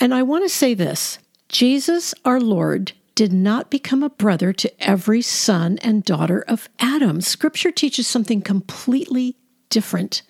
And 0.00 0.14
I 0.14 0.22
want 0.22 0.44
to 0.44 0.48
say 0.48 0.74
this 0.74 1.18
Jesus, 1.48 2.14
our 2.24 2.40
Lord, 2.40 2.92
did 3.14 3.32
not 3.32 3.70
become 3.70 4.02
a 4.02 4.10
brother 4.10 4.52
to 4.52 4.82
every 4.82 5.22
son 5.22 5.78
and 5.78 6.04
daughter 6.04 6.44
of 6.48 6.68
Adam. 6.80 7.20
Scripture 7.20 7.70
teaches 7.70 8.06
something 8.06 8.42
completely 8.42 9.36
different. 9.70 10.22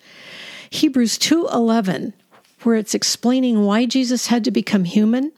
Hebrews 0.69 1.17
2:11, 1.17 2.13
where 2.63 2.75
it's 2.75 2.93
explaining 2.93 3.65
why 3.65 3.85
Jesus 3.85 4.27
had 4.27 4.43
to 4.43 4.51
become 4.51 4.83
human, 4.83 5.31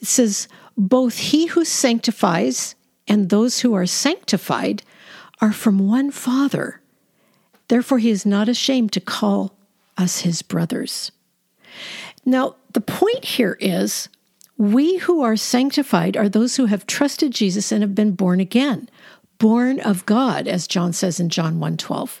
It 0.00 0.06
says, 0.06 0.48
Both 0.76 1.18
he 1.18 1.46
who 1.46 1.64
sanctifies 1.64 2.74
and 3.08 3.28
those 3.28 3.60
who 3.60 3.74
are 3.74 3.86
sanctified 3.86 4.82
are 5.40 5.52
from 5.52 5.78
one 5.78 6.10
Father. 6.10 6.80
Therefore, 7.68 7.98
he 7.98 8.10
is 8.10 8.26
not 8.26 8.48
ashamed 8.48 8.92
to 8.92 9.00
call 9.00 9.56
us 9.96 10.20
his 10.20 10.42
brothers. 10.42 11.12
Now, 12.24 12.56
the 12.72 12.80
point 12.80 13.24
here 13.24 13.56
is 13.60 14.08
we 14.56 14.98
who 14.98 15.22
are 15.22 15.36
sanctified 15.36 16.16
are 16.16 16.28
those 16.28 16.56
who 16.56 16.66
have 16.66 16.86
trusted 16.86 17.32
Jesus 17.32 17.72
and 17.72 17.82
have 17.82 17.94
been 17.94 18.12
born 18.12 18.40
again, 18.40 18.88
born 19.38 19.80
of 19.80 20.04
God, 20.06 20.46
as 20.46 20.66
John 20.66 20.92
says 20.92 21.18
in 21.18 21.30
John 21.30 21.58
1:12. 21.58 22.20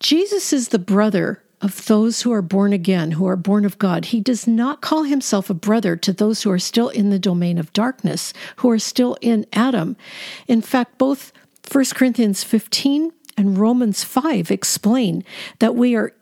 Jesus 0.00 0.52
is 0.52 0.68
the 0.68 0.78
brother 0.78 1.42
of 1.60 1.84
those 1.86 2.22
who 2.22 2.32
are 2.32 2.42
born 2.42 2.72
again, 2.72 3.12
who 3.12 3.26
are 3.26 3.36
born 3.36 3.64
of 3.64 3.78
God. 3.78 4.06
He 4.06 4.20
does 4.20 4.46
not 4.46 4.80
call 4.80 5.04
himself 5.04 5.50
a 5.50 5.54
brother 5.54 5.94
to 5.96 6.12
those 6.12 6.42
who 6.42 6.50
are 6.50 6.58
still 6.58 6.88
in 6.88 7.10
the 7.10 7.18
domain 7.18 7.58
of 7.58 7.72
darkness, 7.72 8.32
who 8.56 8.70
are 8.70 8.78
still 8.78 9.16
in 9.20 9.44
Adam. 9.52 9.96
In 10.48 10.62
fact, 10.62 10.96
both 10.96 11.32
1 11.70 11.84
Corinthians 11.94 12.42
15 12.44 13.12
and 13.36 13.58
Romans 13.58 14.04
5 14.04 14.50
explain 14.50 15.22
that 15.58 15.74
we 15.74 15.94
are 15.94 16.12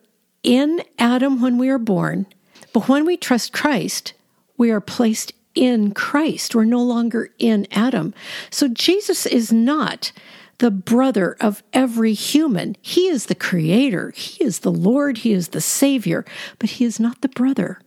in 0.43 0.83
Adam 0.99 1.41
when 1.41 1.59
we 1.59 1.69
are 1.69 1.79
born, 1.79 2.27
but 2.73 2.89
when 2.89 3.05
we 3.05 3.17
trust 3.17 3.53
Christ, 3.53 4.13
we 4.57 4.71
are 4.71 4.81
placed 4.81 5.33
in 5.55 5.93
Christ. 5.93 6.55
We're 6.55 6.65
no 6.65 6.83
longer 6.83 7.31
in 7.39 7.67
Adam. 7.73 8.15
So 8.51 8.69
Jesus 8.69 9.27
is 9.27 9.53
not 9.53 10.13
the 10.59 10.71
brother 10.71 11.37
of 11.41 11.63
every 11.73 12.13
human. 12.13 12.77
He 12.83 13.09
is 13.09 13.27
the 13.27 13.35
creator, 13.35 14.11
He 14.11 14.45
is 14.45 14.61
the 14.61 14.73
Lord, 14.73 15.19
He 15.19 15.33
is 15.33 15.49
the 15.49 15.61
Savior, 15.61 16.25
but 16.59 16.71
He 16.71 16.85
is 16.85 16.99
not 17.01 17.21
the 17.21 17.29
brother. 17.29 17.81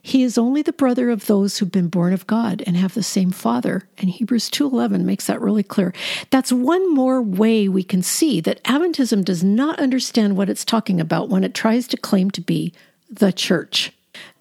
He 0.00 0.22
is 0.22 0.38
only 0.38 0.62
the 0.62 0.72
brother 0.72 1.10
of 1.10 1.26
those 1.26 1.58
who've 1.58 1.72
been 1.72 1.88
born 1.88 2.12
of 2.12 2.28
God 2.28 2.62
and 2.64 2.76
have 2.76 2.94
the 2.94 3.02
same 3.02 3.32
father. 3.32 3.88
And 3.98 4.08
Hebrews 4.08 4.48
2:11 4.50 5.04
makes 5.04 5.26
that 5.26 5.40
really 5.40 5.64
clear. 5.64 5.92
That's 6.30 6.52
one 6.52 6.94
more 6.94 7.20
way 7.20 7.68
we 7.68 7.82
can 7.82 8.02
see 8.02 8.40
that 8.42 8.62
Adventism 8.62 9.24
does 9.24 9.42
not 9.42 9.80
understand 9.80 10.36
what 10.36 10.48
it's 10.48 10.64
talking 10.64 11.00
about 11.00 11.28
when 11.28 11.42
it 11.42 11.54
tries 11.54 11.88
to 11.88 11.96
claim 11.96 12.30
to 12.30 12.40
be 12.40 12.72
the 13.10 13.32
church. 13.32 13.92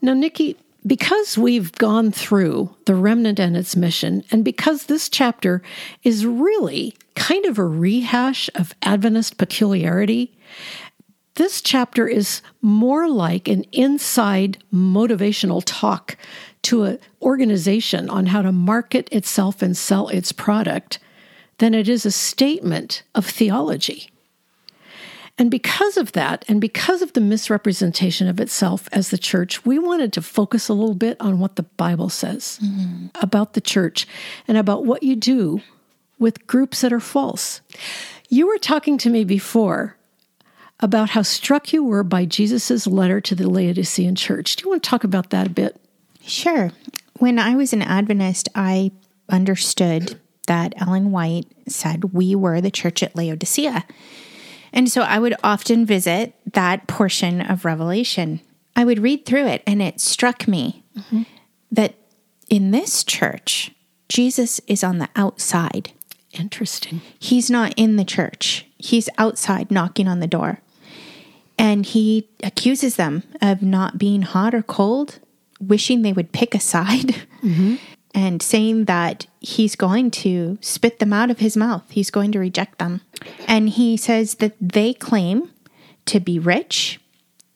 Now, 0.05 0.13
Nikki, 0.13 0.55
because 0.85 1.35
we've 1.35 1.71
gone 1.71 2.11
through 2.11 2.69
the 2.85 2.93
remnant 2.93 3.39
and 3.39 3.57
its 3.57 3.75
mission, 3.75 4.23
and 4.29 4.45
because 4.45 4.85
this 4.85 5.09
chapter 5.09 5.63
is 6.03 6.27
really 6.27 6.93
kind 7.15 7.43
of 7.45 7.57
a 7.57 7.65
rehash 7.65 8.47
of 8.53 8.75
Adventist 8.83 9.39
peculiarity, 9.39 10.37
this 11.33 11.59
chapter 11.59 12.07
is 12.07 12.43
more 12.61 13.09
like 13.09 13.47
an 13.47 13.63
inside 13.71 14.59
motivational 14.71 15.63
talk 15.65 16.17
to 16.61 16.83
an 16.83 16.99
organization 17.23 18.07
on 18.07 18.27
how 18.27 18.43
to 18.43 18.51
market 18.51 19.09
itself 19.11 19.63
and 19.63 19.75
sell 19.75 20.09
its 20.09 20.31
product 20.31 20.99
than 21.57 21.73
it 21.73 21.89
is 21.89 22.05
a 22.05 22.11
statement 22.11 23.01
of 23.15 23.25
theology. 23.25 24.11
And 25.37 25.51
because 25.51 25.97
of 25.97 26.13
that, 26.13 26.45
and 26.47 26.61
because 26.61 27.01
of 27.01 27.11
the 27.11 27.21
misrepresentation 27.21 28.27
of 28.27 28.39
itself 28.39 28.87
as 28.93 29.09
the 29.09 29.17
church, 29.17 29.65
we 29.65 29.77
wanted 29.77 30.13
to 30.13 30.21
focus 30.21 30.69
a 30.69 30.73
little 30.73 30.95
bit 30.95 31.19
on 31.19 31.39
what 31.39 31.57
the 31.57 31.63
Bible 31.63 32.09
says 32.09 32.59
mm-hmm. 32.63 33.07
about 33.15 33.53
the 33.53 33.61
church 33.61 34.07
and 34.47 34.57
about 34.57 34.85
what 34.85 35.03
you 35.03 35.15
do 35.15 35.61
with 36.19 36.47
groups 36.47 36.81
that 36.81 36.93
are 36.93 37.01
false. 37.01 37.59
You 38.29 38.47
were 38.47 38.57
talking 38.57 38.97
to 38.99 39.09
me 39.09 39.25
before 39.25 39.97
about 40.79 41.09
how 41.09 41.21
struck 41.21 41.73
you 41.73 41.83
were 41.83 42.03
by 42.03 42.25
Jesus' 42.25 42.87
letter 42.87 43.19
to 43.21 43.35
the 43.35 43.49
Laodicean 43.49 44.15
church. 44.15 44.55
Do 44.55 44.63
you 44.63 44.69
want 44.69 44.83
to 44.83 44.89
talk 44.89 45.03
about 45.03 45.31
that 45.31 45.47
a 45.47 45.49
bit? 45.49 45.79
Sure. 46.25 46.71
When 47.19 47.39
I 47.39 47.55
was 47.55 47.73
an 47.73 47.81
Adventist, 47.81 48.49
I 48.55 48.91
understood 49.29 50.19
that 50.47 50.73
Ellen 50.77 51.11
White 51.11 51.47
said 51.67 52.13
we 52.13 52.35
were 52.35 52.61
the 52.61 52.71
church 52.71 53.03
at 53.03 53.15
Laodicea. 53.15 53.85
And 54.75 54.91
so 54.91 55.01
I 55.01 55.17
would 55.19 55.35
often 55.41 55.85
visit 55.85 56.35
that 56.53 56.85
portion 56.85 57.39
of 57.39 57.63
Revelation. 57.63 58.41
I 58.75 58.83
would 58.83 58.99
read 58.99 59.25
through 59.25 59.47
it, 59.47 59.63
and 59.65 59.81
it 59.81 60.01
struck 60.01 60.47
me 60.49 60.83
mm-hmm. 60.95 61.23
that 61.71 61.95
in 62.49 62.71
this 62.71 63.05
church, 63.05 63.71
Jesus 64.09 64.59
is 64.67 64.83
on 64.83 64.97
the 64.99 65.09
outside. 65.15 65.93
Interesting. 66.33 67.01
He's 67.17 67.49
not 67.49 67.73
in 67.77 67.95
the 67.95 68.03
church, 68.03 68.67
he's 68.77 69.09
outside 69.17 69.71
knocking 69.71 70.07
on 70.09 70.19
the 70.19 70.27
door. 70.27 70.59
And 71.57 71.85
he 71.85 72.27
accuses 72.43 72.97
them 72.97 73.23
of 73.41 73.61
not 73.61 73.97
being 73.97 74.23
hot 74.23 74.53
or 74.53 74.61
cold, 74.61 75.19
wishing 75.61 76.01
they 76.01 76.11
would 76.11 76.33
pick 76.33 76.53
a 76.53 76.59
side, 76.59 77.15
mm-hmm. 77.41 77.75
And 78.15 78.41
saying 78.41 78.86
that 78.86 79.28
he's 79.41 79.75
going 79.75 80.10
to 80.10 80.58
spit 80.62 80.99
them 80.99 81.12
out 81.12 81.30
of 81.30 81.39
his 81.39 81.58
mouth. 81.58 81.84
He's 81.89 82.10
going 82.10 82.32
to 82.32 82.39
reject 82.39 82.80
them. 82.80 83.01
And 83.45 83.69
he 83.69 83.97
says 83.97 84.36
that 84.36 84.56
they 84.60 84.93
claim 84.93 85.51
to 86.06 86.21
be 86.21 86.39
rich, 86.39 87.01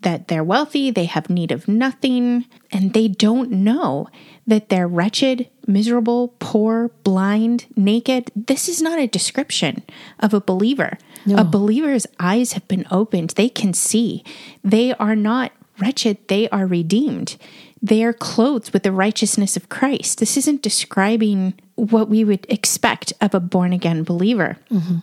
that 0.01 0.27
they're 0.27 0.43
wealthy, 0.43 0.91
they 0.91 1.05
have 1.05 1.29
need 1.29 1.53
of 1.53 1.69
nothing, 1.69 2.45
and 2.71 2.93
they 2.93 3.07
don't 3.07 3.51
know 3.51 4.09
that 4.45 4.67
they're 4.67 4.87
wretched, 4.87 5.47
miserable, 5.65 6.35
poor, 6.39 6.89
blind, 7.03 7.65
naked. 7.77 8.29
This 8.35 8.67
is 8.67 8.81
not 8.81 8.99
a 8.99 9.07
description 9.07 9.83
of 10.19 10.33
a 10.33 10.41
believer. 10.41 10.97
No. 11.25 11.37
A 11.37 11.43
believer's 11.45 12.07
eyes 12.19 12.53
have 12.53 12.67
been 12.67 12.85
opened. 12.91 13.31
They 13.31 13.49
can 13.49 13.73
see. 13.73 14.25
They 14.61 14.93
are 14.93 15.15
not 15.15 15.53
wretched, 15.79 16.17
they 16.27 16.49
are 16.49 16.65
redeemed. 16.65 17.37
They 17.81 18.03
are 18.03 18.13
clothed 18.13 18.71
with 18.71 18.83
the 18.83 18.91
righteousness 18.91 19.55
of 19.55 19.69
Christ. 19.69 20.19
This 20.19 20.35
isn't 20.37 20.61
describing 20.61 21.53
what 21.75 22.09
we 22.09 22.23
would 22.23 22.45
expect 22.49 23.13
of 23.21 23.33
a 23.33 23.39
born 23.39 23.73
again 23.73 24.03
believer. 24.03 24.57
Mm-hmm. 24.69 24.97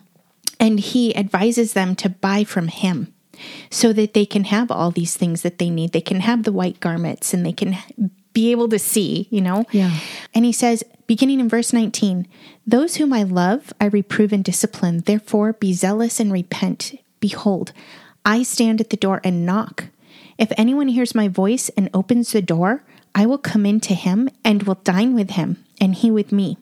And 0.61 0.81
he 0.81 1.15
advises 1.17 1.73
them 1.73 1.95
to 1.97 2.09
buy 2.09 2.45
from 2.45 2.69
him 2.69 3.13
so 3.71 3.93
that 3.93 4.15
they 4.15 4.27
can 4.27 4.45
have 4.45 4.71
all 4.71 4.91
these 4.91 5.17
things 5.17 5.43
that 5.43 5.59
they 5.59 5.71
need. 5.71 5.93
They 5.93 6.01
can 6.01 6.21
have 6.21 6.43
the 6.43 6.53
white 6.53 6.81
garments 6.81 7.35
and 7.35 7.45
they 7.45 7.53
can 7.53 7.77
be 8.33 8.51
able 8.51 8.69
to 8.69 8.79
see, 8.79 9.29
you 9.31 9.41
know? 9.41 9.65
Yeah. 9.71 9.99
And 10.35 10.45
he 10.45 10.53
says, 10.53 10.85
beginning 11.07 11.41
in 11.41 11.49
verse 11.49 11.73
19, 11.73 12.27
Those 12.67 12.97
whom 12.97 13.13
I 13.13 13.23
love, 13.23 13.73
I 13.81 13.87
reprove 13.87 14.33
and 14.33 14.45
discipline. 14.45 15.01
Therefore, 15.01 15.55
be 15.55 15.73
zealous 15.73 16.21
and 16.21 16.33
repent. 16.33 16.99
Behold, 17.21 17.73
I 18.25 18.43
stand 18.43 18.81
at 18.81 18.91
the 18.91 18.97
door 18.97 19.21
and 19.25 19.47
knock. 19.47 19.87
If 20.39 20.53
anyone 20.57 20.89
hears 20.89 21.15
my 21.15 21.29
voice 21.29 21.69
and 21.71 21.91
opens 21.95 22.33
the 22.33 22.43
door, 22.43 22.85
I 23.15 23.27
will 23.27 23.39
come 23.39 23.65
in 23.65 23.81
to 23.81 23.95
him 23.95 24.29
and 24.45 24.63
will 24.65 24.81
dine 24.85 25.15
with 25.15 25.31
him, 25.31 25.65
and 25.81 25.95
he 25.95 26.11
with 26.11 26.33
me. 26.33 26.59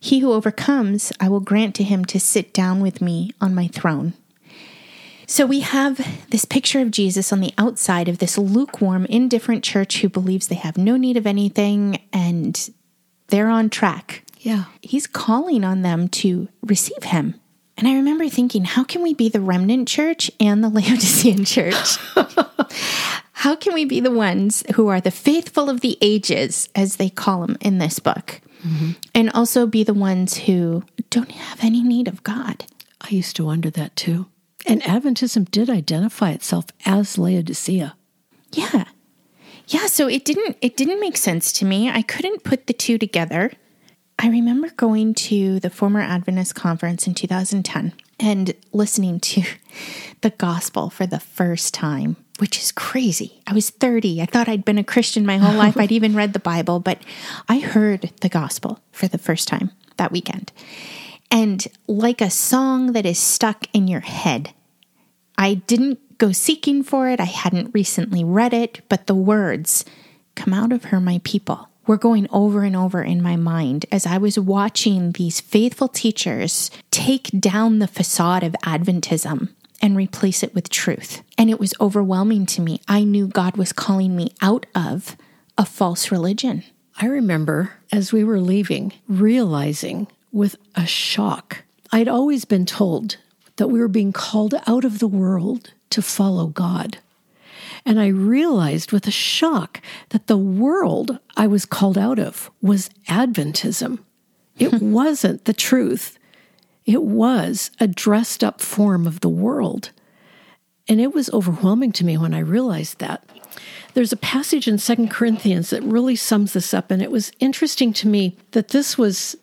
He 0.00 0.20
who 0.20 0.32
overcomes, 0.32 1.12
I 1.20 1.28
will 1.28 1.40
grant 1.40 1.74
to 1.76 1.84
him 1.84 2.04
to 2.06 2.18
sit 2.18 2.52
down 2.52 2.80
with 2.80 3.00
me 3.00 3.32
on 3.40 3.54
my 3.54 3.68
throne 3.68 4.14
so 5.32 5.46
we 5.46 5.60
have 5.60 5.96
this 6.28 6.44
picture 6.44 6.80
of 6.80 6.90
Jesus 6.90 7.32
on 7.32 7.40
the 7.40 7.54
outside 7.56 8.06
of 8.06 8.18
this 8.18 8.36
lukewarm, 8.36 9.06
indifferent 9.06 9.64
church 9.64 10.02
who 10.02 10.10
believes 10.10 10.48
they 10.48 10.56
have 10.56 10.76
no 10.76 10.98
need 10.98 11.16
of 11.16 11.26
anything 11.26 12.02
and 12.12 12.68
they're 13.28 13.48
on 13.48 13.70
track. 13.70 14.24
Yeah. 14.40 14.64
He's 14.82 15.06
calling 15.06 15.64
on 15.64 15.80
them 15.80 16.08
to 16.08 16.48
receive 16.62 17.04
him. 17.04 17.36
And 17.76 17.88
I 17.88 17.94
remember 17.94 18.28
thinking, 18.28 18.64
how 18.64 18.84
can 18.84 19.02
we 19.02 19.14
be 19.14 19.28
the 19.28 19.40
remnant 19.40 19.88
church 19.88 20.30
and 20.38 20.62
the 20.62 20.68
Laodicean 20.70 21.44
church? 21.44 21.96
how 23.32 23.56
can 23.56 23.74
we 23.74 23.84
be 23.84 24.00
the 24.00 24.10
ones 24.10 24.62
who 24.74 24.88
are 24.88 25.00
the 25.00 25.10
faithful 25.10 25.70
of 25.70 25.80
the 25.80 25.98
ages, 26.00 26.68
as 26.74 26.96
they 26.96 27.08
call 27.08 27.46
them 27.46 27.56
in 27.60 27.78
this 27.78 27.98
book, 27.98 28.40
mm-hmm. 28.64 28.92
and 29.14 29.30
also 29.30 29.66
be 29.66 29.84
the 29.84 29.94
ones 29.94 30.36
who 30.38 30.84
don't 31.10 31.32
have 31.32 31.64
any 31.64 31.82
need 31.82 32.08
of 32.08 32.22
God? 32.22 32.64
I 33.00 33.08
used 33.08 33.36
to 33.36 33.44
wonder 33.44 33.70
that 33.70 33.96
too. 33.96 34.26
And 34.64 34.80
Adventism 34.82 35.50
did 35.50 35.68
identify 35.68 36.30
itself 36.30 36.66
as 36.86 37.18
Laodicea. 37.18 37.96
Yeah. 38.52 38.84
Yeah, 39.66 39.86
so 39.86 40.08
it 40.08 40.24
didn't 40.24 40.56
it 40.60 40.76
didn't 40.76 41.00
make 41.00 41.16
sense 41.16 41.52
to 41.54 41.64
me. 41.64 41.90
I 41.90 42.02
couldn't 42.02 42.44
put 42.44 42.66
the 42.66 42.72
two 42.72 42.98
together. 42.98 43.52
I 44.18 44.28
remember 44.28 44.70
going 44.70 45.14
to 45.14 45.58
the 45.60 45.70
former 45.70 46.00
Adventist 46.00 46.54
conference 46.54 47.06
in 47.06 47.14
2010 47.14 47.92
and 48.20 48.54
listening 48.72 49.18
to 49.20 49.42
the 50.20 50.30
gospel 50.30 50.90
for 50.90 51.06
the 51.06 51.18
first 51.18 51.74
time, 51.74 52.16
which 52.38 52.58
is 52.58 52.70
crazy. 52.70 53.40
I 53.46 53.52
was 53.52 53.70
30. 53.70 54.22
I 54.22 54.26
thought 54.26 54.48
I'd 54.48 54.64
been 54.64 54.78
a 54.78 54.84
Christian 54.84 55.26
my 55.26 55.38
whole 55.38 55.56
life. 55.56 55.76
I'd 55.78 55.92
even 55.92 56.14
read 56.14 56.32
the 56.32 56.38
Bible, 56.38 56.78
but 56.78 57.02
I 57.48 57.58
heard 57.58 58.12
the 58.20 58.28
gospel 58.28 58.78
for 58.92 59.08
the 59.08 59.18
first 59.18 59.48
time 59.48 59.72
that 59.96 60.12
weekend. 60.12 60.52
And 61.30 61.66
like 61.88 62.20
a 62.20 62.30
song 62.30 62.92
that 62.92 63.06
is 63.06 63.18
stuck 63.18 63.66
in 63.72 63.88
your 63.88 64.00
head, 64.00 64.52
I 65.36 65.54
didn't 65.54 66.18
go 66.18 66.30
seeking 66.30 66.84
for 66.84 67.08
it. 67.08 67.18
I 67.18 67.24
hadn't 67.24 67.74
recently 67.74 68.22
read 68.22 68.54
it, 68.54 68.82
but 68.88 69.06
the 69.06 69.14
words, 69.14 69.84
Come 70.34 70.54
out 70.54 70.72
of 70.72 70.84
her, 70.84 71.00
my 71.00 71.20
people, 71.24 71.68
were 71.86 71.96
going 71.96 72.28
over 72.30 72.62
and 72.62 72.76
over 72.76 73.02
in 73.02 73.22
my 73.22 73.36
mind 73.36 73.86
as 73.90 74.06
I 74.06 74.18
was 74.18 74.38
watching 74.38 75.12
these 75.12 75.40
faithful 75.40 75.88
teachers 75.88 76.70
take 76.90 77.30
down 77.38 77.78
the 77.78 77.86
facade 77.86 78.42
of 78.42 78.56
Adventism 78.64 79.48
and 79.80 79.96
replace 79.96 80.42
it 80.42 80.54
with 80.54 80.70
truth. 80.70 81.22
And 81.36 81.50
it 81.50 81.58
was 81.58 81.74
overwhelming 81.80 82.46
to 82.46 82.60
me. 82.62 82.80
I 82.86 83.02
knew 83.02 83.26
God 83.26 83.56
was 83.56 83.72
calling 83.72 84.14
me 84.16 84.32
out 84.40 84.66
of 84.74 85.16
a 85.58 85.64
false 85.66 86.12
religion. 86.12 86.62
I 87.00 87.06
remember 87.06 87.72
as 87.90 88.12
we 88.12 88.22
were 88.22 88.40
leaving, 88.40 88.92
realizing 89.08 90.06
with 90.30 90.56
a 90.76 90.86
shock, 90.86 91.64
I'd 91.90 92.08
always 92.08 92.44
been 92.44 92.64
told 92.64 93.16
that 93.56 93.68
we 93.68 93.80
were 93.80 93.88
being 93.88 94.12
called 94.12 94.54
out 94.66 94.84
of 94.84 94.98
the 94.98 95.08
world 95.08 95.72
to 95.90 96.00
follow 96.00 96.46
God. 96.46 96.98
And 97.84 98.00
I 98.00 98.08
realized 98.08 98.92
with 98.92 99.06
a 99.06 99.12
shock 99.12 99.80
that 100.10 100.26
the 100.26 100.36
world 100.36 101.18
I 101.36 101.46
was 101.46 101.64
called 101.64 101.98
out 101.98 102.18
of 102.18 102.50
was 102.60 102.90
Adventism. 103.08 103.98
It 104.58 104.72
wasn't 104.82 105.44
the 105.44 105.52
truth, 105.52 106.18
it 106.84 107.02
was 107.02 107.70
a 107.78 107.86
dressed 107.86 108.42
up 108.42 108.60
form 108.60 109.06
of 109.06 109.20
the 109.20 109.28
world. 109.28 109.90
And 110.88 111.00
it 111.00 111.14
was 111.14 111.30
overwhelming 111.30 111.92
to 111.92 112.04
me 112.04 112.18
when 112.18 112.34
I 112.34 112.40
realized 112.40 112.98
that. 112.98 113.24
There's 113.94 114.12
a 114.12 114.16
passage 114.16 114.66
in 114.66 114.78
Second 114.78 115.10
Corinthians 115.10 115.70
that 115.70 115.82
really 115.82 116.16
sums 116.16 116.54
this 116.54 116.74
up, 116.74 116.90
and 116.90 117.02
it 117.02 117.10
was 117.10 117.30
interesting 117.40 117.92
to 117.94 118.08
me 118.08 118.36
that 118.52 118.68
this 118.68 118.96
was 118.96 119.36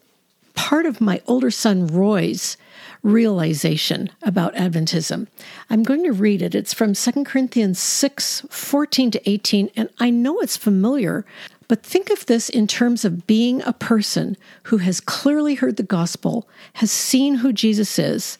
part 0.56 0.86
of 0.86 1.00
my 1.00 1.22
older 1.28 1.52
son 1.52 1.88
Roy's 1.88 2.58
realization 3.04 4.10
about 4.24 4.56
Adventism. 4.56 5.28
I'm 5.70 5.84
going 5.84 6.04
to 6.04 6.12
read 6.12 6.41
it. 6.41 6.56
It's 6.56 6.74
from 6.74 6.93
2 6.93 7.24
Corinthians 7.24 7.80
6 7.80 8.45
14 8.50 9.12
to 9.12 9.30
18, 9.30 9.70
and 9.76 9.89
I 10.00 10.10
know 10.10 10.39
it's 10.39 10.58
familiar, 10.58 11.26
but 11.68 11.84
think 11.84 12.10
of 12.10 12.26
this 12.26 12.50
in 12.50 12.68
terms 12.68 13.06
of 13.06 13.28
being 13.28 13.62
a 13.62 13.74
person 13.74 14.36
who 14.64 14.78
has 14.78 15.00
clearly 15.00 15.56
heard 15.56 15.78
the 15.78 15.84
gospel, 15.84 16.50
has 16.74 16.91
seen 16.91 17.36
who 17.36 17.54
Jesus 17.54 18.00
is, 18.00 18.38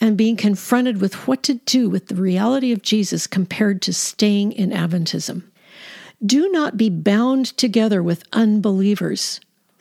and 0.00 0.16
being 0.16 0.36
confronted 0.36 1.00
with 1.00 1.28
what 1.28 1.42
to 1.44 1.54
do 1.54 1.88
with 1.88 2.08
the 2.08 2.16
reality 2.16 2.72
of 2.72 2.82
Jesus 2.82 3.26
compared 3.26 3.80
to 3.82 3.92
staying 3.92 4.52
in 4.52 4.70
Adventism. 4.70 5.44
Do 6.24 6.50
not 6.50 6.76
be 6.76 6.90
bound 6.90 7.56
together 7.56 8.02
with 8.02 8.24
unbelievers. 8.32 9.40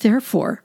Therefore, 0.00 0.62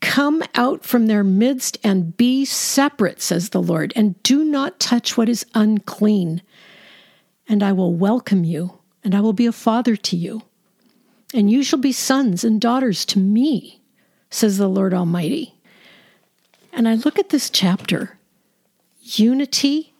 come 0.00 0.42
out 0.54 0.84
from 0.84 1.06
their 1.06 1.24
midst 1.24 1.78
and 1.82 2.16
be 2.16 2.44
separate, 2.44 3.22
says 3.22 3.50
the 3.50 3.62
Lord, 3.62 3.92
and 3.96 4.22
do 4.22 4.44
not 4.44 4.78
touch 4.78 5.16
what 5.16 5.28
is 5.28 5.46
unclean. 5.54 6.42
And 7.48 7.62
I 7.62 7.72
will 7.72 7.94
welcome 7.94 8.44
you, 8.44 8.78
and 9.02 9.14
I 9.14 9.20
will 9.20 9.32
be 9.32 9.46
a 9.46 9.52
father 9.52 9.96
to 9.96 10.16
you. 10.16 10.42
And 11.32 11.50
you 11.50 11.62
shall 11.62 11.78
be 11.78 11.92
sons 11.92 12.44
and 12.44 12.60
daughters 12.60 13.04
to 13.06 13.18
me, 13.18 13.80
says 14.30 14.58
the 14.58 14.68
Lord 14.68 14.94
Almighty. 14.94 15.54
And 16.72 16.88
I 16.88 16.94
look 16.94 17.18
at 17.18 17.30
this 17.30 17.50
chapter 17.50 18.18
unity 19.00 19.94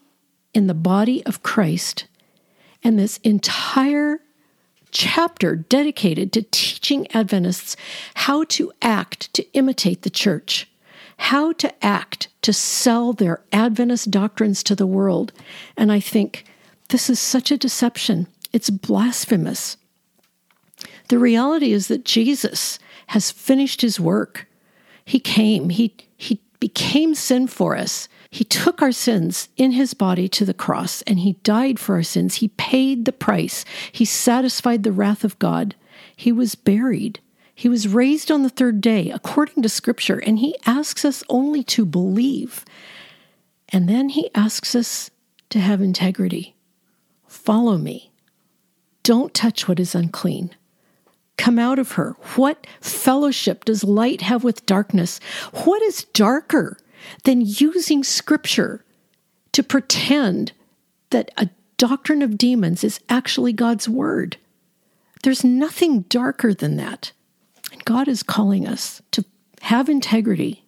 in 0.53 0.67
the 0.67 0.75
body 0.75 1.25
of 1.27 1.43
Christ, 1.43 2.07
and 2.83 2.99
this 2.99 3.19
entire 3.19 4.21
chapter 4.95 5.57
dedicated 5.57 6.33
to 6.33 6.43
teaching 6.43 7.07
Adventists 7.13 7.77
how 8.15 8.45
to 8.45 8.73
act 8.81 9.33
to 9.35 9.45
imitate 9.53 10.03
the 10.03 10.11
church, 10.11 10.71
how 11.19 11.53
to 11.53 11.85
act 11.85 12.29
to 12.43 12.53
sell 12.53 13.13
their 13.13 13.43
Adventist 13.53 14.11
doctrines 14.11 14.63
to 14.63 14.75
the 14.75 14.87
world. 14.87 15.33
And 15.77 15.93
I 15.93 16.01
think 16.01 16.45
this 16.89 17.11
is 17.11 17.21
such 17.21 17.51
a 17.51 17.59
deception. 17.59 18.29
It's 18.53 18.71
blasphemous. 18.71 19.77
The 21.09 21.19
reality 21.19 21.73
is 21.73 21.89
that 21.89 22.05
Jesus 22.05 22.79
has 23.09 23.31
finished 23.31 23.83
his 23.83 24.01
work. 24.01 24.47
He 25.05 25.21
came, 25.21 25.71
he, 25.71 25.95
he 26.17 26.41
became 26.61 27.15
sin 27.15 27.47
for 27.47 27.77
us. 27.77 28.09
He 28.35 28.43
took 28.43 28.83
our 28.83 28.91
sins 28.91 29.49
in 29.57 29.71
his 29.71 29.95
body 29.95 30.27
to 30.31 30.45
the 30.45 30.53
cross 30.53 31.03
and 31.03 31.21
he 31.21 31.35
died 31.45 31.79
for 31.79 31.95
our 31.95 32.03
sins. 32.03 32.35
He 32.35 32.49
paid 32.49 33.05
the 33.05 33.13
price. 33.13 33.65
He 33.93 34.05
satisfied 34.05 34.83
the 34.83 34.91
wrath 34.91 35.23
of 35.23 35.39
God. 35.39 35.77
He 36.17 36.33
was 36.33 36.57
buried. 36.57 37.21
He 37.55 37.69
was 37.69 37.87
raised 37.87 38.33
on 38.33 38.43
the 38.43 38.49
third 38.49 38.81
day 38.81 39.09
according 39.11 39.63
to 39.63 39.69
scripture, 39.69 40.19
and 40.19 40.41
he 40.41 40.57
asks 40.67 41.05
us 41.05 41.23
only 41.29 41.63
to 41.63 41.87
believe. 41.87 42.65
And 43.69 43.89
then 43.89 44.09
he 44.09 44.35
asks 44.35 44.75
us 44.75 45.13
to 45.51 45.61
have 45.61 45.81
integrity. 45.81 46.57
Follow 47.29 47.79
me. 47.79 48.11
Don't 49.05 49.33
touch 49.33 49.69
what 49.69 49.79
is 49.79 49.95
unclean. 49.95 50.51
Come 51.37 51.61
out 51.61 51.79
of 51.79 51.93
her. 51.93 52.17
What 52.35 52.67
fellowship 52.81 53.65
does 53.65 53.85
light 53.85 54.23
have 54.23 54.43
with 54.43 54.67
darkness? 54.67 55.21
What 55.53 55.83
is 55.83 56.03
darker 56.03 56.79
than 57.25 57.43
using 57.43 58.05
scripture 58.05 58.85
to 59.53 59.63
pretend 59.63 60.53
that 61.11 61.31
a 61.37 61.49
doctrine 61.77 62.23
of 62.23 62.39
demons 62.39 62.85
is 62.85 63.01
actually 63.09 63.53
God's 63.53 63.89
word. 63.89 64.37
There's 65.23 65.45
nothing 65.45 66.03
darker 66.03 66.53
than 66.53 66.77
that. 66.77 67.13
And 67.73 67.85
God 67.85 68.09
is 68.09 68.23
calling 68.23 68.67
us 68.67 69.01
to 69.13 69.25
have 69.63 69.89
integrity 69.89 70.65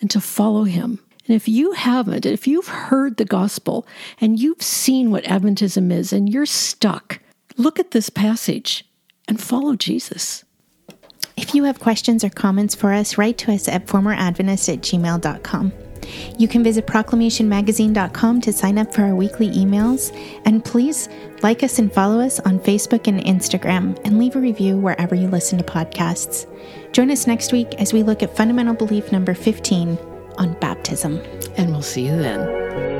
and 0.00 0.10
to 0.10 0.20
follow 0.20 0.64
Him. 0.64 0.98
And 1.26 1.36
if 1.36 1.46
you 1.46 1.72
haven't, 1.72 2.26
if 2.26 2.46
you've 2.46 2.68
heard 2.68 3.16
the 3.16 3.24
gospel 3.24 3.86
and 4.20 4.40
you've 4.40 4.62
seen 4.62 5.10
what 5.10 5.24
Adventism 5.24 5.92
is 5.92 6.12
and 6.12 6.28
you're 6.28 6.46
stuck, 6.46 7.20
look 7.56 7.78
at 7.78 7.92
this 7.92 8.10
passage 8.10 8.84
and 9.28 9.40
follow 9.40 9.76
Jesus. 9.76 10.44
If 11.36 11.54
you 11.54 11.64
have 11.64 11.78
questions 11.78 12.24
or 12.24 12.30
comments 12.30 12.74
for 12.74 12.92
us, 12.92 13.16
write 13.16 13.38
to 13.38 13.52
us 13.52 13.68
at 13.68 13.86
formeradventist 13.86 14.72
at 14.72 14.80
gmail.com. 14.80 15.72
You 16.38 16.48
can 16.48 16.62
visit 16.62 16.86
proclamationmagazine.com 16.86 18.40
to 18.42 18.52
sign 18.52 18.78
up 18.78 18.92
for 18.92 19.02
our 19.02 19.14
weekly 19.14 19.50
emails. 19.50 20.14
And 20.44 20.64
please 20.64 21.08
like 21.42 21.62
us 21.62 21.78
and 21.78 21.92
follow 21.92 22.20
us 22.20 22.40
on 22.40 22.58
Facebook 22.60 23.06
and 23.06 23.20
Instagram 23.20 23.98
and 24.04 24.18
leave 24.18 24.36
a 24.36 24.40
review 24.40 24.76
wherever 24.76 25.14
you 25.14 25.28
listen 25.28 25.58
to 25.58 25.64
podcasts. 25.64 26.46
Join 26.92 27.10
us 27.10 27.26
next 27.26 27.52
week 27.52 27.74
as 27.80 27.92
we 27.92 28.02
look 28.02 28.22
at 28.22 28.36
fundamental 28.36 28.74
belief 28.74 29.12
number 29.12 29.34
15 29.34 29.98
on 30.38 30.54
baptism. 30.54 31.18
And 31.56 31.70
we'll 31.70 31.82
see 31.82 32.06
you 32.06 32.16
then. 32.16 32.99